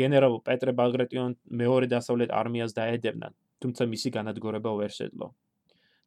[0.00, 3.30] გენერალ პეტრე ბაგრატიონ მეორე დასავლეთ არმიას დაედევნა,
[3.62, 5.30] თუმცა მისი განადგურება ვერ შეძლო.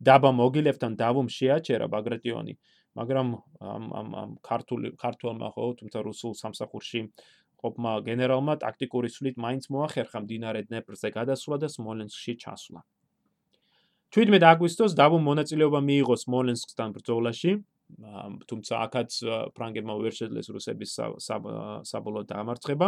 [0.04, 2.54] დაბა მოგილევთან დავუმ შეაჩერა ბაგრატიონი,
[3.00, 3.28] მაგრამ
[3.62, 7.02] ამ ამ ამ ქართული ქართულმა ხო, თუმცა რუსულ სამსახურში
[7.62, 12.82] ყოფმა გენერალმა ტაქტიკური სვლით მაინც მოახერხა მდინარე დნეპრზე გადასვლა და სმოლენსკში ჩასვლა.
[14.18, 17.52] 17 აგვისტოს დავუმ მონაწილეობა მიიღო სმოლენსკთან ბრძოლაში,
[18.50, 19.12] თუმცა აქაც
[19.54, 20.92] ფრანგებმა ვერ შეძლეს რუსების
[21.86, 22.88] საბოლოო დამარცხება.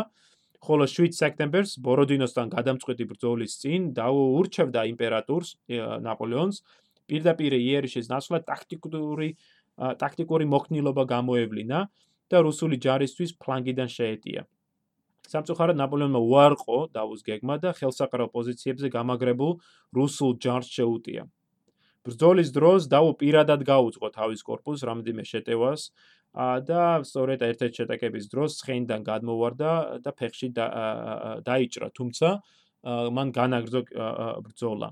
[0.65, 5.49] ხოლო 7 სექტემბერს ბოროდინოსთან გადამწყვეტი ბრძოლის წინ დაურჩევდა იმპერატორს
[6.09, 6.57] ნაპოლეონს
[7.05, 9.29] პირდაპირ იერიშის ნაცვლად ტაქტიკური
[10.01, 11.79] ტაქტიკური მოქნილობა გამოევლინა
[12.33, 14.49] და რუსული ჯარისთვის ფლანგიდან შეეტია.
[15.29, 19.51] სამწუხაროდ ნაპოლეონმა უარყო დავუს გეგმა და ხელსაყრელ პოზიციებზე გამაგრებულ
[19.95, 21.23] რუსულ ჯარს შეუტია.
[22.05, 25.81] ბრძოლის დროს დავუ პირადად გაუძღო თავის корпуს რამდენიმე შეტევას
[26.69, 29.71] და სწორედ ერთ-ერთ შეტაკების დროს ცხენიდან გადმოვარდა
[30.05, 30.49] და ფეხში
[31.45, 32.27] დაიჭრა, თუმცა
[32.85, 33.81] მან განაგრძო
[34.45, 34.89] ბრძოლა.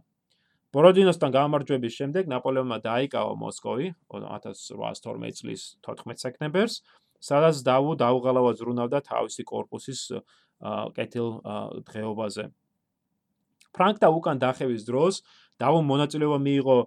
[0.76, 6.84] ბოროდინოსთან გამარჯვების შემდეგ ნაპოლეონმა დაიკავა მოსკოვი 1812 წლის 14 სექტემბერს
[7.20, 10.02] სადაც დავუდ აუღალავა ზრუნავდა თავისი корпуსის
[10.98, 11.28] კეთილ
[11.88, 12.50] დღეობაზე.
[13.78, 15.22] ფრანკთა უკან დახევის დროს
[15.62, 16.78] დავომ მონაწილეობა მიიღო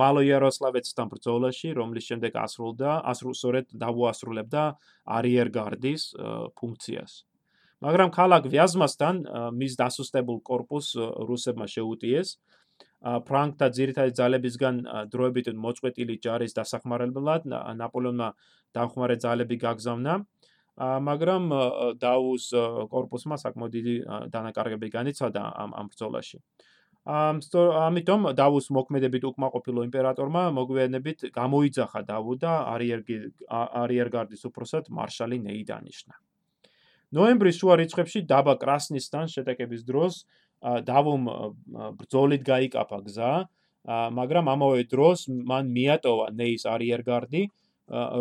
[0.00, 4.62] მალოიაროსლავეთთან ბრძოლაში, რომლის შემდეგ ასრულდა, ასრულსორეთ დავოასრულებდა
[5.16, 6.02] არიერგარდის
[6.56, 7.12] ფუნქციას.
[7.84, 9.14] მაგრამ ქალაქ ვიაზმასთან
[9.52, 12.28] მის დასუსტებულ корпуს რუსებმა შეუტიეს
[13.06, 17.46] ფრანკთა ძირითადი ძალებისგან დროებითად მოწყვეტილი ჯარის დასახმარებლად
[17.80, 18.28] ნაპოლეონმა
[18.74, 20.14] დამხმარე ძალები გაგზავნა
[20.76, 21.44] მაგრამ
[21.96, 22.50] დაუს
[22.92, 23.94] корпуსმა საკმაოდ დიდი
[24.32, 26.38] დანაკარგები განიცადა ამ ამ ბრძოლაში.
[27.06, 32.52] ამიტომ დავუს მოქმედებით უკმაყოფილო იმპერატორმა მოგვიანებით გამოიძახა დავუ და
[33.82, 36.14] არიერგარდის უფროსად მარშალი ნეი დანიშნა.
[37.14, 40.26] ნოემბრის შუა რიცხვებში დაბა კრასნისთან შეტაკების დროს
[40.62, 41.22] დავუმ
[42.00, 43.32] ბრძოლით გაიკაფა გზა,
[43.86, 47.42] მაგრამ ამავე დროს მან მიატოვა ნეის არიერგარდი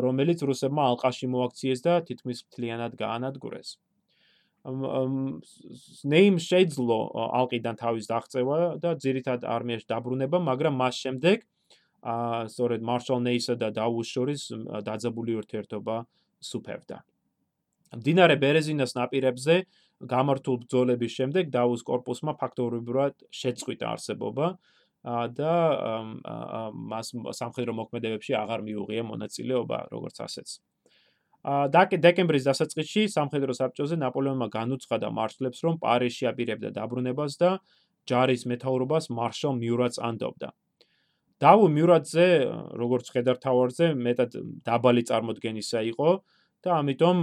[0.06, 3.78] რომელიც რუსებმა ალყაში მოაქციეს და თითქმის მთლიანად გაანადგურეს.
[6.06, 7.00] ნეიმ შეძლო
[7.40, 11.46] ალყიდან თავის დაღწევა და ძირითად არმიაში დაბრუნება, მაგრამ მას შემდეგ
[12.06, 14.42] აა სწორედ მარშალ ნეისა და დაუს შორის
[14.86, 15.96] დაძაბული ურთიერთობა
[16.42, 16.98] სუფევდა.
[18.06, 19.56] დინარე ბერეზინას ნაპირებზე
[20.04, 24.48] გამართულ ბრძოლების შემდეგ დაუს корпуსმა ფაქტობრივად შეწყვიტა არსებობა
[25.38, 25.54] და
[26.74, 30.60] მას სამხედრო მოქმედებებში აღარ მიუღია მონაწილეობა როგორც ასეც.
[31.46, 37.50] დეკემბრის დასაწყისში სამხედრო საბჭოზე ნაპოლეონმა განუცხადა მარშლებს, რომ პარიზში აპირებდა დაბრუნებას და
[38.10, 40.50] ჯარის მეთაურობას მარშალ მიურატს ანდობდა.
[41.42, 42.26] დავუ მიურატზე,
[42.82, 44.32] როგორც ხედართავარზე, მეტად
[44.66, 46.10] დაბალი წარმოდგენისა იყო,
[46.66, 47.18] და ამიტომ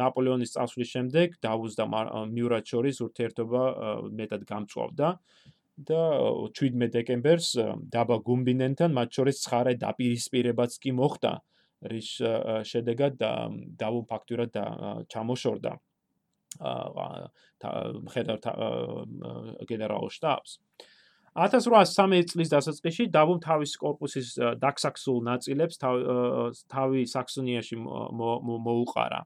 [0.00, 1.86] ნაპოლეონის წასვლის შემდეგ დავუს და
[2.34, 3.62] მიურატ შორის ურთიერთობა
[4.18, 5.08] მეტად გამწვავდა.
[5.80, 6.00] და
[6.52, 7.56] 17 დეკემბერს
[7.92, 11.32] დაბა გუმბინენთან მათ შორის ცხარე დაპირისპირებაც კი მოხდა
[11.92, 12.10] რის
[12.68, 13.16] შედეგად
[13.80, 14.64] დავუ ფაქტურად და
[15.08, 15.72] ჩამოშორდა
[16.60, 17.16] აა
[18.04, 18.38] მხედარ
[19.70, 20.58] გენერალ შტაბს
[21.38, 29.20] 1813 წლის დასაწყისში დავუმ თავის корпуსის დაქსაქსულ ნაწილებს თავი საქსონიაში მოუყარა.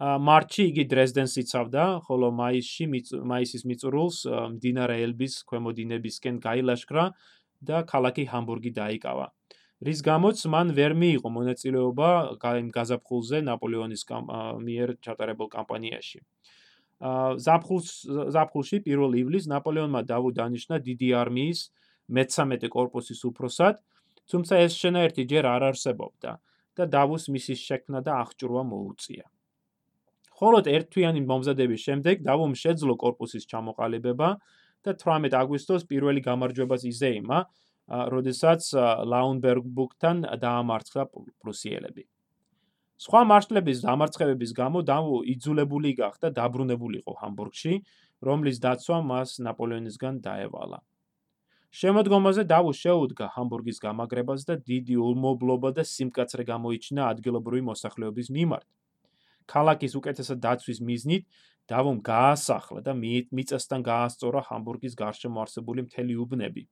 [0.00, 2.84] მარტში იგი დრეზდენს იცავდა, ხოლო მაისში
[3.28, 4.18] მაისის მიწურულს
[4.56, 7.04] მდინარე ელბის ქვემოდინებისკენ გაილაშქრა
[7.60, 9.26] და ქალაქი ჰამბურგი დაიკავა.
[9.82, 12.10] რის გამოც მან ვერ მიიღო მონაწილეობა
[12.40, 14.02] გაზაფხულზე ნაპოლეონის
[14.64, 16.18] მიერ ჩატარებულ კამპანიაში.
[17.02, 17.88] ზაფხულს
[18.34, 21.60] ზაფხულში 1 ივლისს ნაპოლეონმა დავუ დანიშნა დიდი არმიის
[22.14, 23.80] მე-13 корпуსის უფროსად,
[24.30, 26.32] თუმცა ეს შენაერთი ჯერ არ არსებობდა
[26.78, 29.26] და დავუს მისის შექმნა და აღჭურვა მოუწია.
[30.32, 34.30] მხოლოდ ერთთვიანი მომზადების შემდეგ დავუმ შეძლო корпуსის ჩამოყალიბება
[34.82, 37.38] და 18 აგვისტოს პირველი გამარჯვებას იზეიმა,
[38.14, 38.62] როდესაც
[39.10, 41.02] ლაუნბერგბუქთან დაამარცხა
[41.42, 42.11] პრუსიელები.
[43.02, 47.72] სხვა მარშლების დამარცხებების გამო დავუ იძულებული გახდა დაბრუნებულიყო ჰამბურგში,
[48.28, 50.78] რომლის დაცვა მას ნაპოლეონისგან დაევალა.
[51.80, 58.68] შემოდგომაზე დავუ შეუდგა ჰამბურგის გამაგრებას და დიდი ულმობლობა და სიმკაცრე გამოიჩინა ადგილობრივი მოსახლეობის მიმართ.
[59.52, 61.24] ქალაქის უკეთესად დაცვის მიზნით
[61.72, 62.92] დავუმ გაასახლა და
[63.34, 66.62] მიწასთან გაასწორა ჰამბურგის გარშემო არსებული მთელი უბნები.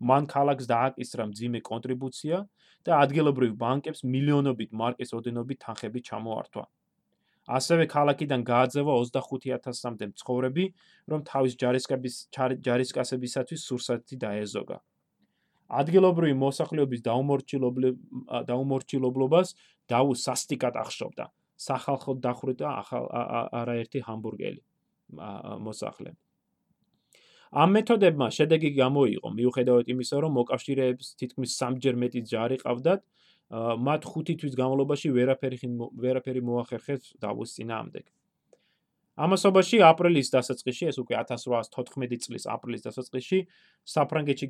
[0.00, 2.38] მან ქალაქს დააკისრა მძიმე კონტრიბუცია
[2.86, 6.64] და ადგილობრივ ბანკებს მილიონობით მარკის ოდენობით თანხები ჩამოართვა.
[7.46, 10.64] ასევე ქალაქიდან გააძევა 25000-მდე მცხოვრები,
[11.10, 12.14] რომ თავის ჯარისკების
[12.66, 14.78] ჯარისკაცებისათვის სურსათი დაეზოგა.
[15.66, 17.00] ადგილობრივი მოსახლეობის
[18.50, 19.48] დაუმორჩილებლობას
[19.90, 21.24] დაუ სასტიკად ახშობდა.
[21.56, 22.66] სახალხო დახვრიტა
[23.62, 24.62] არაერთი ჰამბურგელი
[25.66, 26.10] მოსახლე.
[27.52, 33.00] ამ მეთოდებმა შედეგი გამოიღო, მიუხედავად იმისა, რომ მოკავშირეებს თითქმის სამჯერ მეტი ჯარი ყავდათ,
[33.86, 35.58] მათ 5 თვის განმავლობაში ვერაფერი
[36.02, 38.04] ვერაფერი მოახერხეს დავუს წინააღმდეგ.
[39.16, 43.38] ამასობაში აპრილის დასაწყისში, ეს უკვე 1814 წლის აპრილის დასაწყისში,
[43.88, 44.46] საფრანგეთში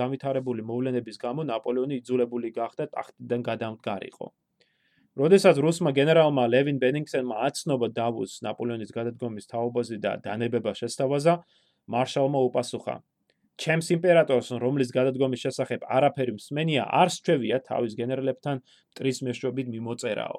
[0.00, 4.26] გამვითარებული მოვლენების გამო ნაპოლეონი იძულებული გახდა ტახტიდან გადამდგარიყო.
[5.20, 11.34] როდესაც რუსმა გენერალმა ლევინ ბენინგსენმა აცნობა დავუს ნაპოლეონის გადადგომის თაობაზე და დანებება შესთავაზა,
[11.94, 12.94] მარშალმა უპასუხა:
[13.60, 18.62] ჩემს იმპერატორს, რომლის გადადგომის შესახებ არაფერი მსმენია, არ შეჩვევია თავის გენერალებთან
[18.96, 20.38] ტრის მეშვეობით მიმოწერაო.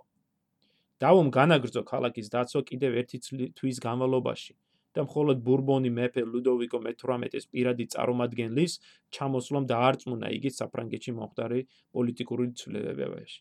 [1.01, 3.17] დავუმ განაგრძო ქალაქის დაცვა კიდევ ერთი
[3.57, 4.53] თვის განმავლობაში
[4.95, 8.73] და მხოლოდ ბურბონი მეფე ლუდოვიკო მე-18-ის პირადი წარმომადგენლის
[9.17, 11.61] ჩამოსვლამ დაარწმუნა იგი საფრანგეთში მომხდარი
[11.95, 13.39] პოლიტიკური ცვლილებებაში.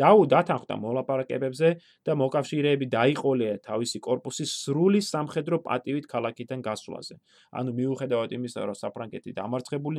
[0.00, 1.68] დაუ დათანხმდა მოლაპარაკებებზე
[2.06, 7.20] და მოკავშირეები დაიყოლია თავისი корпуსის სრული სამხედრო პატივით ქალაქიდან გასვლაზე.
[7.52, 9.98] ანუ მიუხედავად იმისა, რომ საფრანგეთი დამარცხებული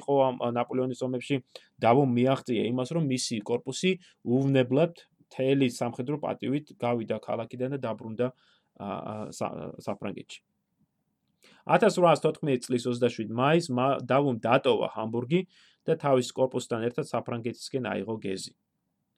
[0.00, 1.36] იყო ამ ნაპოლეონის ომებში,
[1.76, 3.90] დავომ მიაღწია იმას, რომ მისი корпуსი
[4.24, 4.92] უვნებლად
[5.28, 8.26] მთელი სამხედრო პატივით გავიდა ქალაქიდან და დაბრუნდა
[9.84, 10.40] საფრანგეთში.
[11.68, 13.68] 1814 წლის 27 მაის
[14.08, 15.40] დავომ დატოვა ჰამბურგი
[15.84, 18.52] და თავის корпуსთან ერთად საფრანგეთისკენ აიღო გეზი.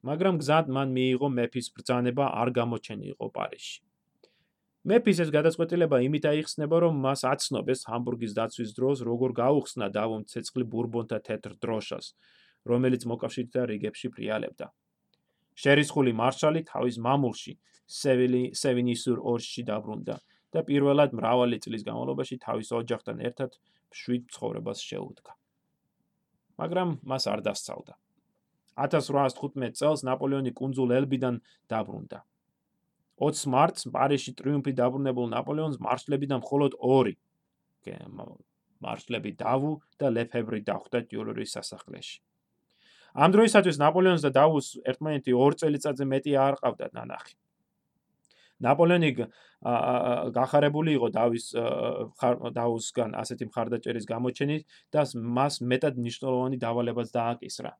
[0.09, 3.80] მაგრამ გზად მან მიიღო მეფის ბრძანება არ გამოჩენილიყო პარიზში.
[4.88, 10.64] მეფის ეს გადაწყვეტილება იმით აიხსნება, რომ მას აცნობეს ჰამბურგის დაცვის დროს როგორ გაუხსნა დავომ ცეცხლი
[10.72, 12.07] ბურბონთა თეთრ დროშას,
[12.64, 14.66] რომელიც მოკავშირეთა რიგებში ფრიალებდა.
[15.61, 17.53] შერისხული მარშალი თავის მამულში
[18.01, 20.16] სევილი სევინისურ ორში დაბრუნდა
[20.55, 23.51] და პირველად მრავალი წლის განმავლობაში თავის ოჯახთან ერთად
[23.92, 25.32] შვიდ ცხოვრებას შეუდგა.
[26.61, 27.94] მაგრამ მას არ დასწავდა.
[28.87, 31.41] 1815 წელს ნაპოლეონი კუნძულ ელბიდან
[31.72, 32.18] დაბრუნდა.
[33.20, 37.16] 20 მარტს პარიზში ტრიუმფი დაბრუნებულ ნაპოლეონს მარშლებიდან მხოლოდ 2
[38.81, 42.16] მარშლები დავუ და ლეფებრი დახვდა ტიულერის სასახლეში.
[43.12, 47.35] ამ დროისათვის ნაპოლეონს და დავუს ერთმანეთი 2 წელიწადზე მეტი არ ყავდათ ნანახი.
[48.61, 49.11] ნაპოლეონი
[50.37, 51.47] გახარებული იყო დავის
[52.57, 54.62] დავუსგან ასეთი მხარდაჭერის გამოჩენით
[54.93, 55.01] და
[55.37, 57.72] მას მეტად ნიშნულოვანი დავალებაც დააკისრა.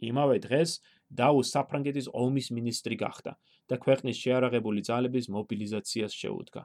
[0.00, 0.70] იმავე დღეს
[1.10, 3.32] დაუ საფრანგეთის ომის მინისტრი გახდა
[3.70, 6.62] და ქვეყნის შეარაღებული ძალების მობილიზაციას შეუდგა.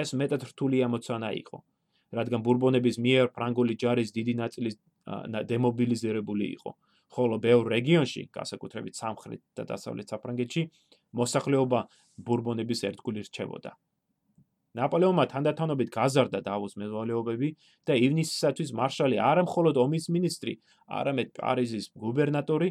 [0.00, 1.58] ეს მეტად რთული ამოცანა იყო,
[2.14, 4.70] რადგან ბურბონების მიერ ფრანგული ჯარის დიდი ნაწილი
[5.50, 6.70] დემობილიზირებული იყო,
[7.10, 10.62] ხოლო ბევრ რეგიონში, განსაკუთრებით სამხრეთ და დასავლეთ საფრანგეთში,
[11.10, 11.80] მოსახლეობა
[12.22, 13.74] ბურბონების ერთგული რჩებოდა.
[14.78, 17.48] ნაპოლეონმა თანდათანობით გაზარდა დავუს მევალეობები
[17.88, 20.54] და ივნისისათვის მარშალი არა მხოლოდ ომის მინისტრი,
[21.00, 22.70] არამედ პარიზის გუბერნატორი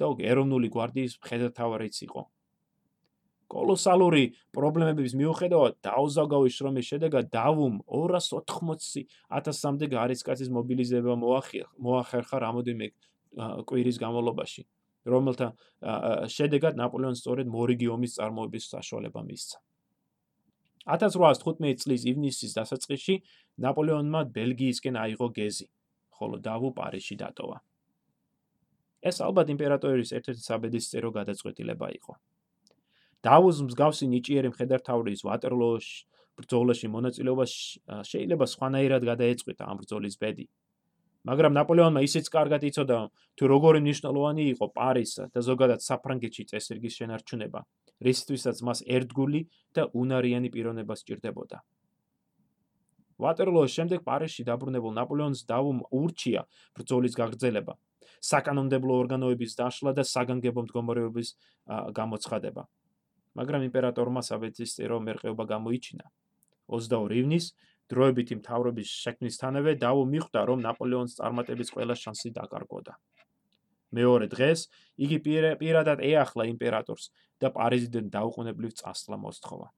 [0.00, 2.22] და ეროვნული გვარდიის მხედართავარიც იყო.
[3.46, 12.90] კოლოსალური პრობლემების მიუხედავად დაუზაგავის შრომის შედეგად დავუმ 280.000-მდე გარისკაცის მობილიზება მოახერხა რამოდენიმე
[13.70, 14.66] კვირის განმავლობაში,
[15.06, 15.48] რომელთა
[16.26, 19.62] შედეგად ნაპოლეონს სწორედ მორიგი ომის წარმოების საშუალება მისცა.
[20.86, 23.14] 1815 წლის ივნისის დასაწყისში
[23.64, 25.66] ნაპოლეონმა ბელგიისკენ აიღო გეზი,
[26.14, 27.58] ხოლო დავუ პარიზში დატოვა.
[29.06, 32.12] ეს ალბათ იმპერატორის ერთ-ერთი საბედისწერო გადაწყვეტილება იყო.
[33.26, 35.86] დავუს მსგავსი ნიჭიერი მხედართაურის ვატერლოოს
[36.38, 37.44] ბრძოლაში მონაწილეობა
[38.10, 40.46] შეიძლება სხვანაირად გადაეწყვეტა ამ ბრძოლის ბედი.
[41.26, 42.98] მაგრამ ნაპოლეონმა ისიც კარგად იცოდა,
[43.34, 47.60] თუ როგორი მნიშვნელოვანი იყო პარიზსა და ზოგადად საფრანგეთში წესრიგის შენარჩუნება.
[48.02, 49.40] რისთვისაც მას ერთგული
[49.76, 51.62] და უნარიანი პიროვნება სჭირდებოდა.
[53.16, 56.44] ვატერლოოს შემდეგ პარიზში დაბრუნებულ ნაპოლეონს დაუმ ურჩია
[56.76, 57.74] ბრძოლის გაგრძელება,
[58.20, 61.28] საკანონმდებლო ორგანოების დაშლა და საგანგებო მდგომარეობის
[61.96, 62.62] გამოცხადება.
[63.36, 66.04] მაგრამ იმპერატორმა საბერძისტერო მერყეობა გამოიჩინა.
[66.72, 67.46] 22 ივნის
[67.92, 72.92] დროებითი მთავრობის შექმნისთანავე დაუ მიხვდა, რომ ნაპოლეონის წარმატების ყველა შანსი დაკარგოდა.
[73.92, 74.66] მეორე დღეს
[74.98, 75.18] იგი
[75.60, 77.10] პირადად ეახლა იმპერატორს
[77.40, 79.68] და პარიზიდან დაუყოვნებლივ წასვლა მოსთხოვა.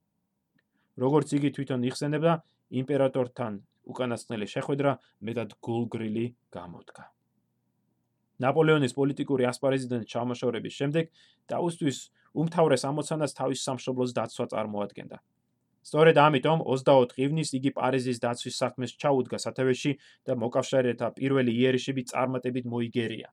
[0.98, 2.32] როგორც იგი თვითონ იხსენებდა,
[2.80, 3.52] იმპერატორთან
[3.88, 4.92] უკანასკნელი შეხვედრა
[5.22, 7.04] მეტად გულგრილი გამოდგა.
[8.38, 11.11] ნაპოლეონის პოლიტიკური ასპარეზიდან ჩამოშორების შემდეგ
[11.50, 11.98] დაუსთვის
[12.38, 15.18] უმთავრეს ამოცანას თავის სამშობლოს დაცვა წარმოადგენდა.
[15.88, 19.92] სწორედ ამიტომ 24 ივნისს იგი პარიზის დაცვის საქმეს ჩაუდგა სათავეში
[20.26, 23.28] და მოკავშირეთა პირველი იერიშები წარმატებით მოიგერია.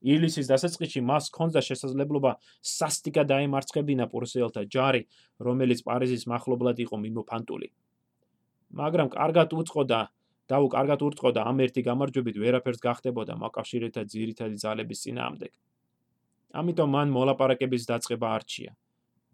[0.00, 2.32] ივლისის დასაწყისში მას ჰქონდა შესაძლებლობა
[2.64, 5.02] სასტიკად დაემარცხებინა პრუსიელთა ჯარი,
[5.40, 7.68] რომელიც პარიზის მახლობლად იყო მიმოფანტული.
[8.70, 10.00] მაგრამ კარგად უწყოდა
[10.50, 15.52] და უკარგად ურწყოდა ამ ერთი გამარჯვებით ვერაფერს გახდებოდა მოკავშირეთა ძირითადი ძალების წინააღმდეგ.
[16.50, 18.72] ამიტომ მან მოლაპარაკების დაწყება არჩია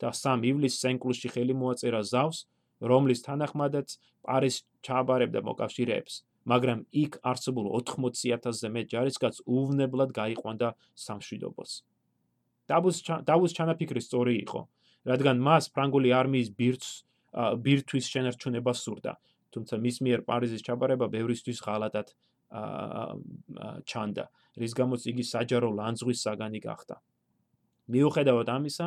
[0.00, 2.38] და 3 ივლისს სენკლუსში ხელი მოაწერა ზავს,
[2.80, 3.88] რომლის თანახმადაც
[4.26, 6.14] პარიზ ჩააბარებდა მოკავშირეებს,
[6.46, 11.72] მაგრამ იქ არსებულ 80000-ზე მეტ ჯარისკაცს უვნებლად გაიყვანდა სამშვიდობოს.
[12.70, 14.60] დაბუს დაბუს ჩანაფიქრი სწორი იყო,
[15.10, 16.90] რადგან მას ფრანგული არმიის ბირთს
[17.36, 19.12] ბირთვის შენარჩუნება სურდა,
[19.52, 22.14] თუმცა მის მიერ პარიზის ჩაბარება ბევრისთვის ღალატად
[23.90, 24.24] ჩანდა,
[24.56, 26.96] რის გამოც იგი საჯარო ლანძღვის საგანი გახდა.
[27.90, 28.86] მიუხედავად ამისა,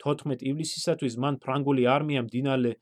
[0.00, 2.72] 14 ივლისისათვის მან ფრანგული არმია მდინარე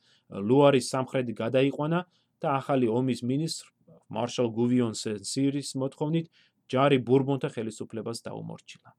[0.48, 2.00] ლუარის სამხრეთი გადაიყვანა
[2.38, 3.66] და ახალი ომის მინისტრ
[4.14, 6.26] მარშალ გუვიონ სენსირის მოთხოვნით
[6.72, 8.90] ჯარი ბურბონთა ხელისუფლებას დაუმორჩილა.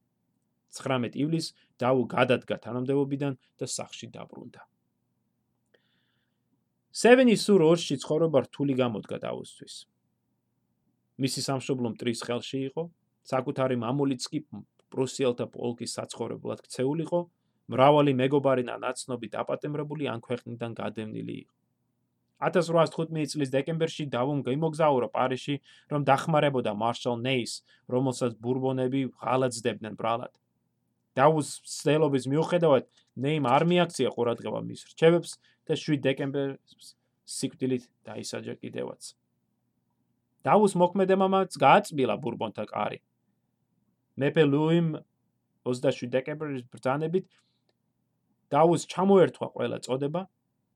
[0.69, 4.61] 19 ივლისს დაუ გადადგა თანამდებობიდან და სახში დაბრუნდა.
[6.89, 9.75] სევენის სუროში ცხოვრება რთული გამოდგა დაუსთვის.
[11.19, 12.83] მისი სამშობლო მტრის ხელში იყო,
[13.29, 14.39] საკუთარი მამულიც კი
[14.89, 17.19] პრუსიელთა პოლკის საცხოვრებლად ქცეულიყო,
[17.69, 21.55] მრავალი მეგობარი და ნაცნობი დაპატემრებული ან ქვეყნიდან გადევნილი იყო.
[22.39, 25.59] 1815 წლის დეკემბერში დავუმ გამოგზაურა პარიში,
[25.91, 30.31] რომ დახმარებოდა მარშალ ნეის, რომელსაც ბურბონები ღალატდებდნენ ბრალად.
[31.19, 32.87] დაუს ცდელობის მიუხედავად,
[33.19, 35.31] ნეიმ არ მიაქცია ყურადღება მის რჩევებს
[35.67, 36.95] და 7 დეკემბერს
[37.27, 39.01] სიკვდილით დაისაჯა კიდევაც.
[40.47, 43.03] დაუს მოქმედებამაც გააწმილა ბურბონთა კარი.
[44.15, 44.89] მეფე ლუიმ
[45.67, 47.27] 27 დეკემბრის ბრძანებით
[48.49, 50.21] დაუს ჩამოერთვა ყველა წოდება,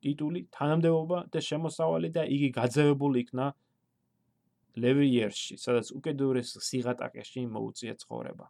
[0.03, 3.45] ტიტული, თანამდებობა და შემოსავალი და იგი გაძევებული იქნა
[4.83, 8.49] ლევიერში, სადაც უკიდურეს სიღატაკეში მოუწია ცხოვრება.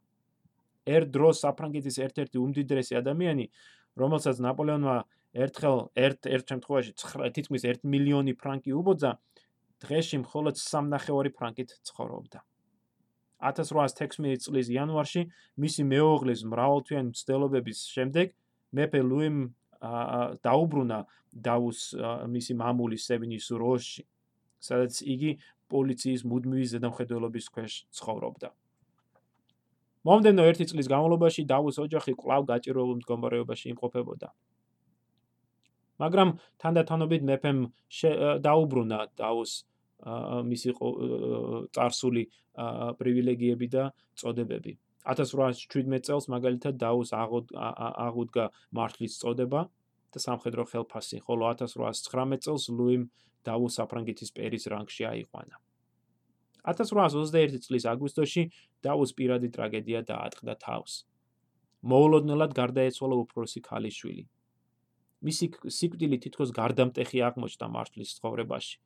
[0.84, 3.46] ერთ დროს საფრანგეთის ერთ-ერთი უმდიდრესი ადამიანი,
[4.00, 4.96] რომელსაც ნაპოლეონმა
[5.34, 6.92] ერთხელ ერთ ერთ შემთხვევაში
[7.38, 9.12] თითქმის 1 მილიონი ფრანკი უბოძა,
[9.84, 12.40] დღეში მხოლოდ 3.5 ფრანკით ცხოვრობდა.
[13.44, 15.24] 1816 წლის იანვარში
[15.60, 18.32] მისი მეუღლის მრავალთვიანი მცდელობების შემდეგ
[18.80, 19.40] მეფე ლუიმ
[19.84, 21.00] დაუბრუნა
[21.34, 21.80] დაუს
[22.34, 24.04] მისი მამულის სევინის როში,
[24.64, 25.32] სადაც იგი
[25.74, 28.50] პოლიციის მუდმივი ზედამხედველობის ქვეშ ცხოვრობდა.
[30.04, 34.28] მომდენო ერთი წლის განმავლობაში დაუს ოჯახი კვლავ გაჭიროებულ მდგომარეობაში იმყოფებოდა.
[36.00, 36.30] მაგრამ
[36.60, 37.60] თანდათანობით მეფემ
[38.44, 39.52] დაუბრუნა დაუს
[40.50, 40.70] მისი
[41.76, 42.24] წარსული
[43.00, 43.84] პრივილეგიები და
[44.20, 44.74] წოდებები.
[45.04, 49.62] 1817 წელს მაგალითად დაუს აღუდგა მართლის წოდება
[50.14, 53.04] და სამხედრო ხელფასი, ხოლო 1819 წელს ლუიმ
[53.44, 55.56] დაუს საფრანგეთის პერის რანგში აიყვანა.
[56.64, 58.44] 1821 წლის აგვისტოში
[58.88, 60.94] დაუს პირადი ტრაგედია დაატყდა თავს.
[61.84, 64.24] მოულოდნელად გარდაეცვალა უფროსი ქალიშვილი.
[65.28, 65.46] მისი
[65.78, 68.78] სიკვდილი თითქოს გარდამტეხი აღმოჩნდა მართლის ცხოვრებაში.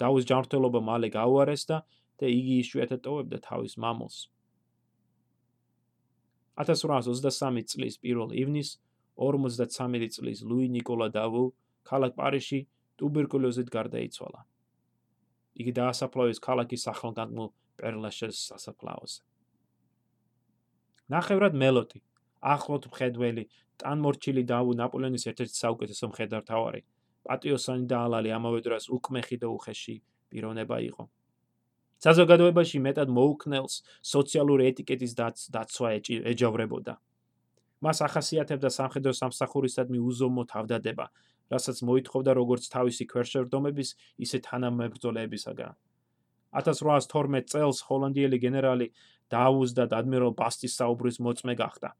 [0.00, 1.76] დაუს ჯანმრთელობა მალე გაუარესდა
[2.20, 4.16] და იგი იშვიათად ტოვებდა თავის მამულს.
[6.62, 8.78] 1823 წლის 1 ივნისს
[9.18, 11.44] 53 წლის ლუი نيكოლა დავო
[11.86, 12.60] ქალაქ პარიზში
[12.98, 14.40] ტუბერკულოზით გარდაიცვალა.
[15.54, 17.44] იგი დაასაფლავეს ქალაქის ახალგაზრდა
[17.78, 19.20] პერლაშეს სასაფლაოზე.
[21.14, 22.00] ნახევრად მელოტი,
[22.54, 23.44] ახლოთ მხედველი,
[23.82, 26.80] ტანმორჩილი დავუ ნაპოლეონის ერთ-ერთი საუკეთესო მხედართავარი,
[27.26, 29.96] პატიოსანი და ალალი ამავე დროს უკმეხი და უხეში
[30.30, 31.04] პიროვნება იყო.
[32.02, 35.12] საზოგადოებაში მეტად მოუქნელს სოციალური ეტიკეტის
[35.54, 35.88] დაცვა
[36.32, 36.94] ეჯავრებოდა.
[37.84, 41.06] მას ახასიათებდა სამხედრო სამსახურისადმი უზომო თავდადება,
[41.52, 43.88] რასაც მოითხოვდა როგორც თავისი ქვეშევრდომების,
[44.24, 45.72] ისე თანამებრძოლეებისაგან.
[46.54, 48.86] 1812 წელს ჰოლანდიელი გენერალი
[49.28, 51.92] დაუზდა და ადმირალ ბასტის საუბრის მოწმე გახდა.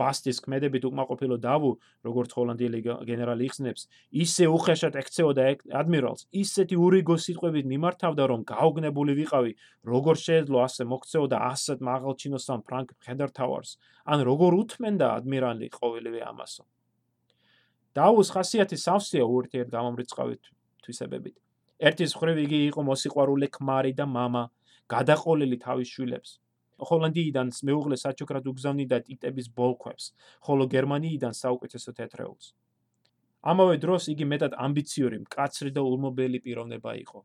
[0.00, 1.70] ბასტის ქმედებით უკმაყოფილო დავუ,
[2.06, 5.44] როგორც ჰოლანდიელი გენერალი იხსნებს, ისე უხეშად ექცეოდა
[5.80, 9.52] ადმირალს, ისეთი ურიგო სიტყვებით მიმართავდა, რომ გაუგნებული ვიყავი,
[9.86, 13.70] როგორ შეეძლო ასე მოქცეოდა ასეთმა აღალჩინოსთან ფრანკ ჰედერთავარს,
[14.10, 16.66] ან როგორ უთმენდა ადმირალი ყოველივე ამასო.
[17.94, 20.42] დავუს ხასიათი სავსეა უერთიერ გამომრიცხავით
[20.82, 21.36] თვისებებით.
[21.78, 24.50] ერთის მხრივ იგი იყო მოსიყვარულე ქმარი და мама,
[24.90, 26.30] გადაყოლილი თავის შვილებს.
[26.78, 30.04] ჰოლანდიიდან მეუღლე საჩუქრად უგზავნიდა ტიტების ბოლქვებს,
[30.42, 32.46] ხოლო გერმანიიდან საუკეთესო თეთრეულს.
[33.44, 37.20] ამავე დროს იგი მეტად ამბიციური, მკაცრი და ულმობელი პიროვნება იყო.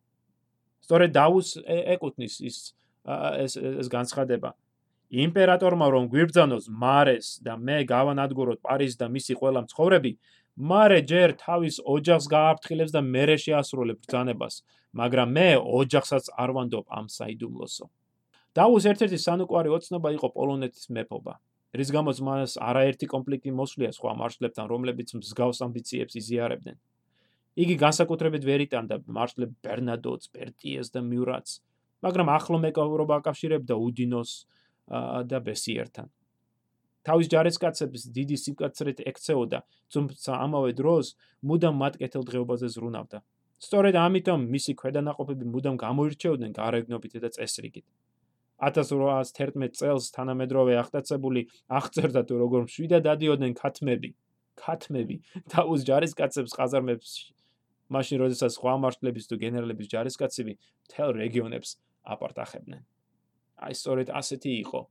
[0.83, 2.57] სწორედ დაუს ეკუთნის ის
[3.43, 4.53] ეს ეს განცხადება.
[5.09, 10.11] იმპერატორმა რომ გვიბრძანოს მარეს და მე გავანადგუროთ პარიზს და მისი ყველა მცხოვრები,
[10.59, 14.55] მარე ჯერ თავის ოჯახს გააფრთხილებს და მერე შეასრულებს ბრძანებას,
[14.93, 17.85] მაგრამ მე ოჯახსაც არ ვანდობ ამ საიდუმლოსო.
[18.57, 21.33] დაუს ერთ-ერთი სანუკვარი ოცნობა იყო პოლონეთის მეფობა.
[21.69, 26.77] რის გამოც მას არაერთი კონფლიქტი მოსვლია სხვა მარშლებთან, რომლებიც მსგავს ამბიციებს იზიარებდნენ.
[27.61, 31.61] იგი განსაკუთრებით ვერ იტანდა მარშლებ ბერნადოც, პერტიეს და მიურატს,
[32.01, 34.31] მაგრამ ახლო მეკობრობა აკავშირებდა უდინოს
[35.29, 36.07] და ბესიერთან.
[37.05, 39.59] თავის ჯარისკაცებს დიდი სიმკაცრით ექცეოდა,
[39.93, 41.05] თუმცა ამავე დროს
[41.45, 43.17] მუდამ მათ კეთილდღეობაზე ზრუნავდა.
[43.59, 47.85] სწორედ ამიტომ მისი ქვედანაყოფები მუდამ გამოირჩეოდნენ გარეგნობით და წესრიგით.
[48.59, 51.41] 1811 წელს თანამედროვე აღტაცებული
[51.79, 54.09] აღწერდა თუ როგორ მშვიდად დადიოდნენ ქათმები,
[54.59, 55.15] ქათმები.
[55.53, 57.09] თავის ჯარისკაცებს ყაზარმებს
[57.89, 60.53] მაშინ როდესაც სხვა მარშლების თუ გენერლების ჯარისკაცები
[60.91, 61.69] თელ რეგიონებს
[62.05, 62.83] აპარტახებდნენ.
[63.59, 64.81] აი სწორედ ასეთი იყო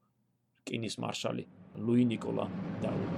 [0.64, 1.44] რკინის მარშალი
[1.78, 2.44] ლუი ნიკოლა
[2.82, 3.17] დაუ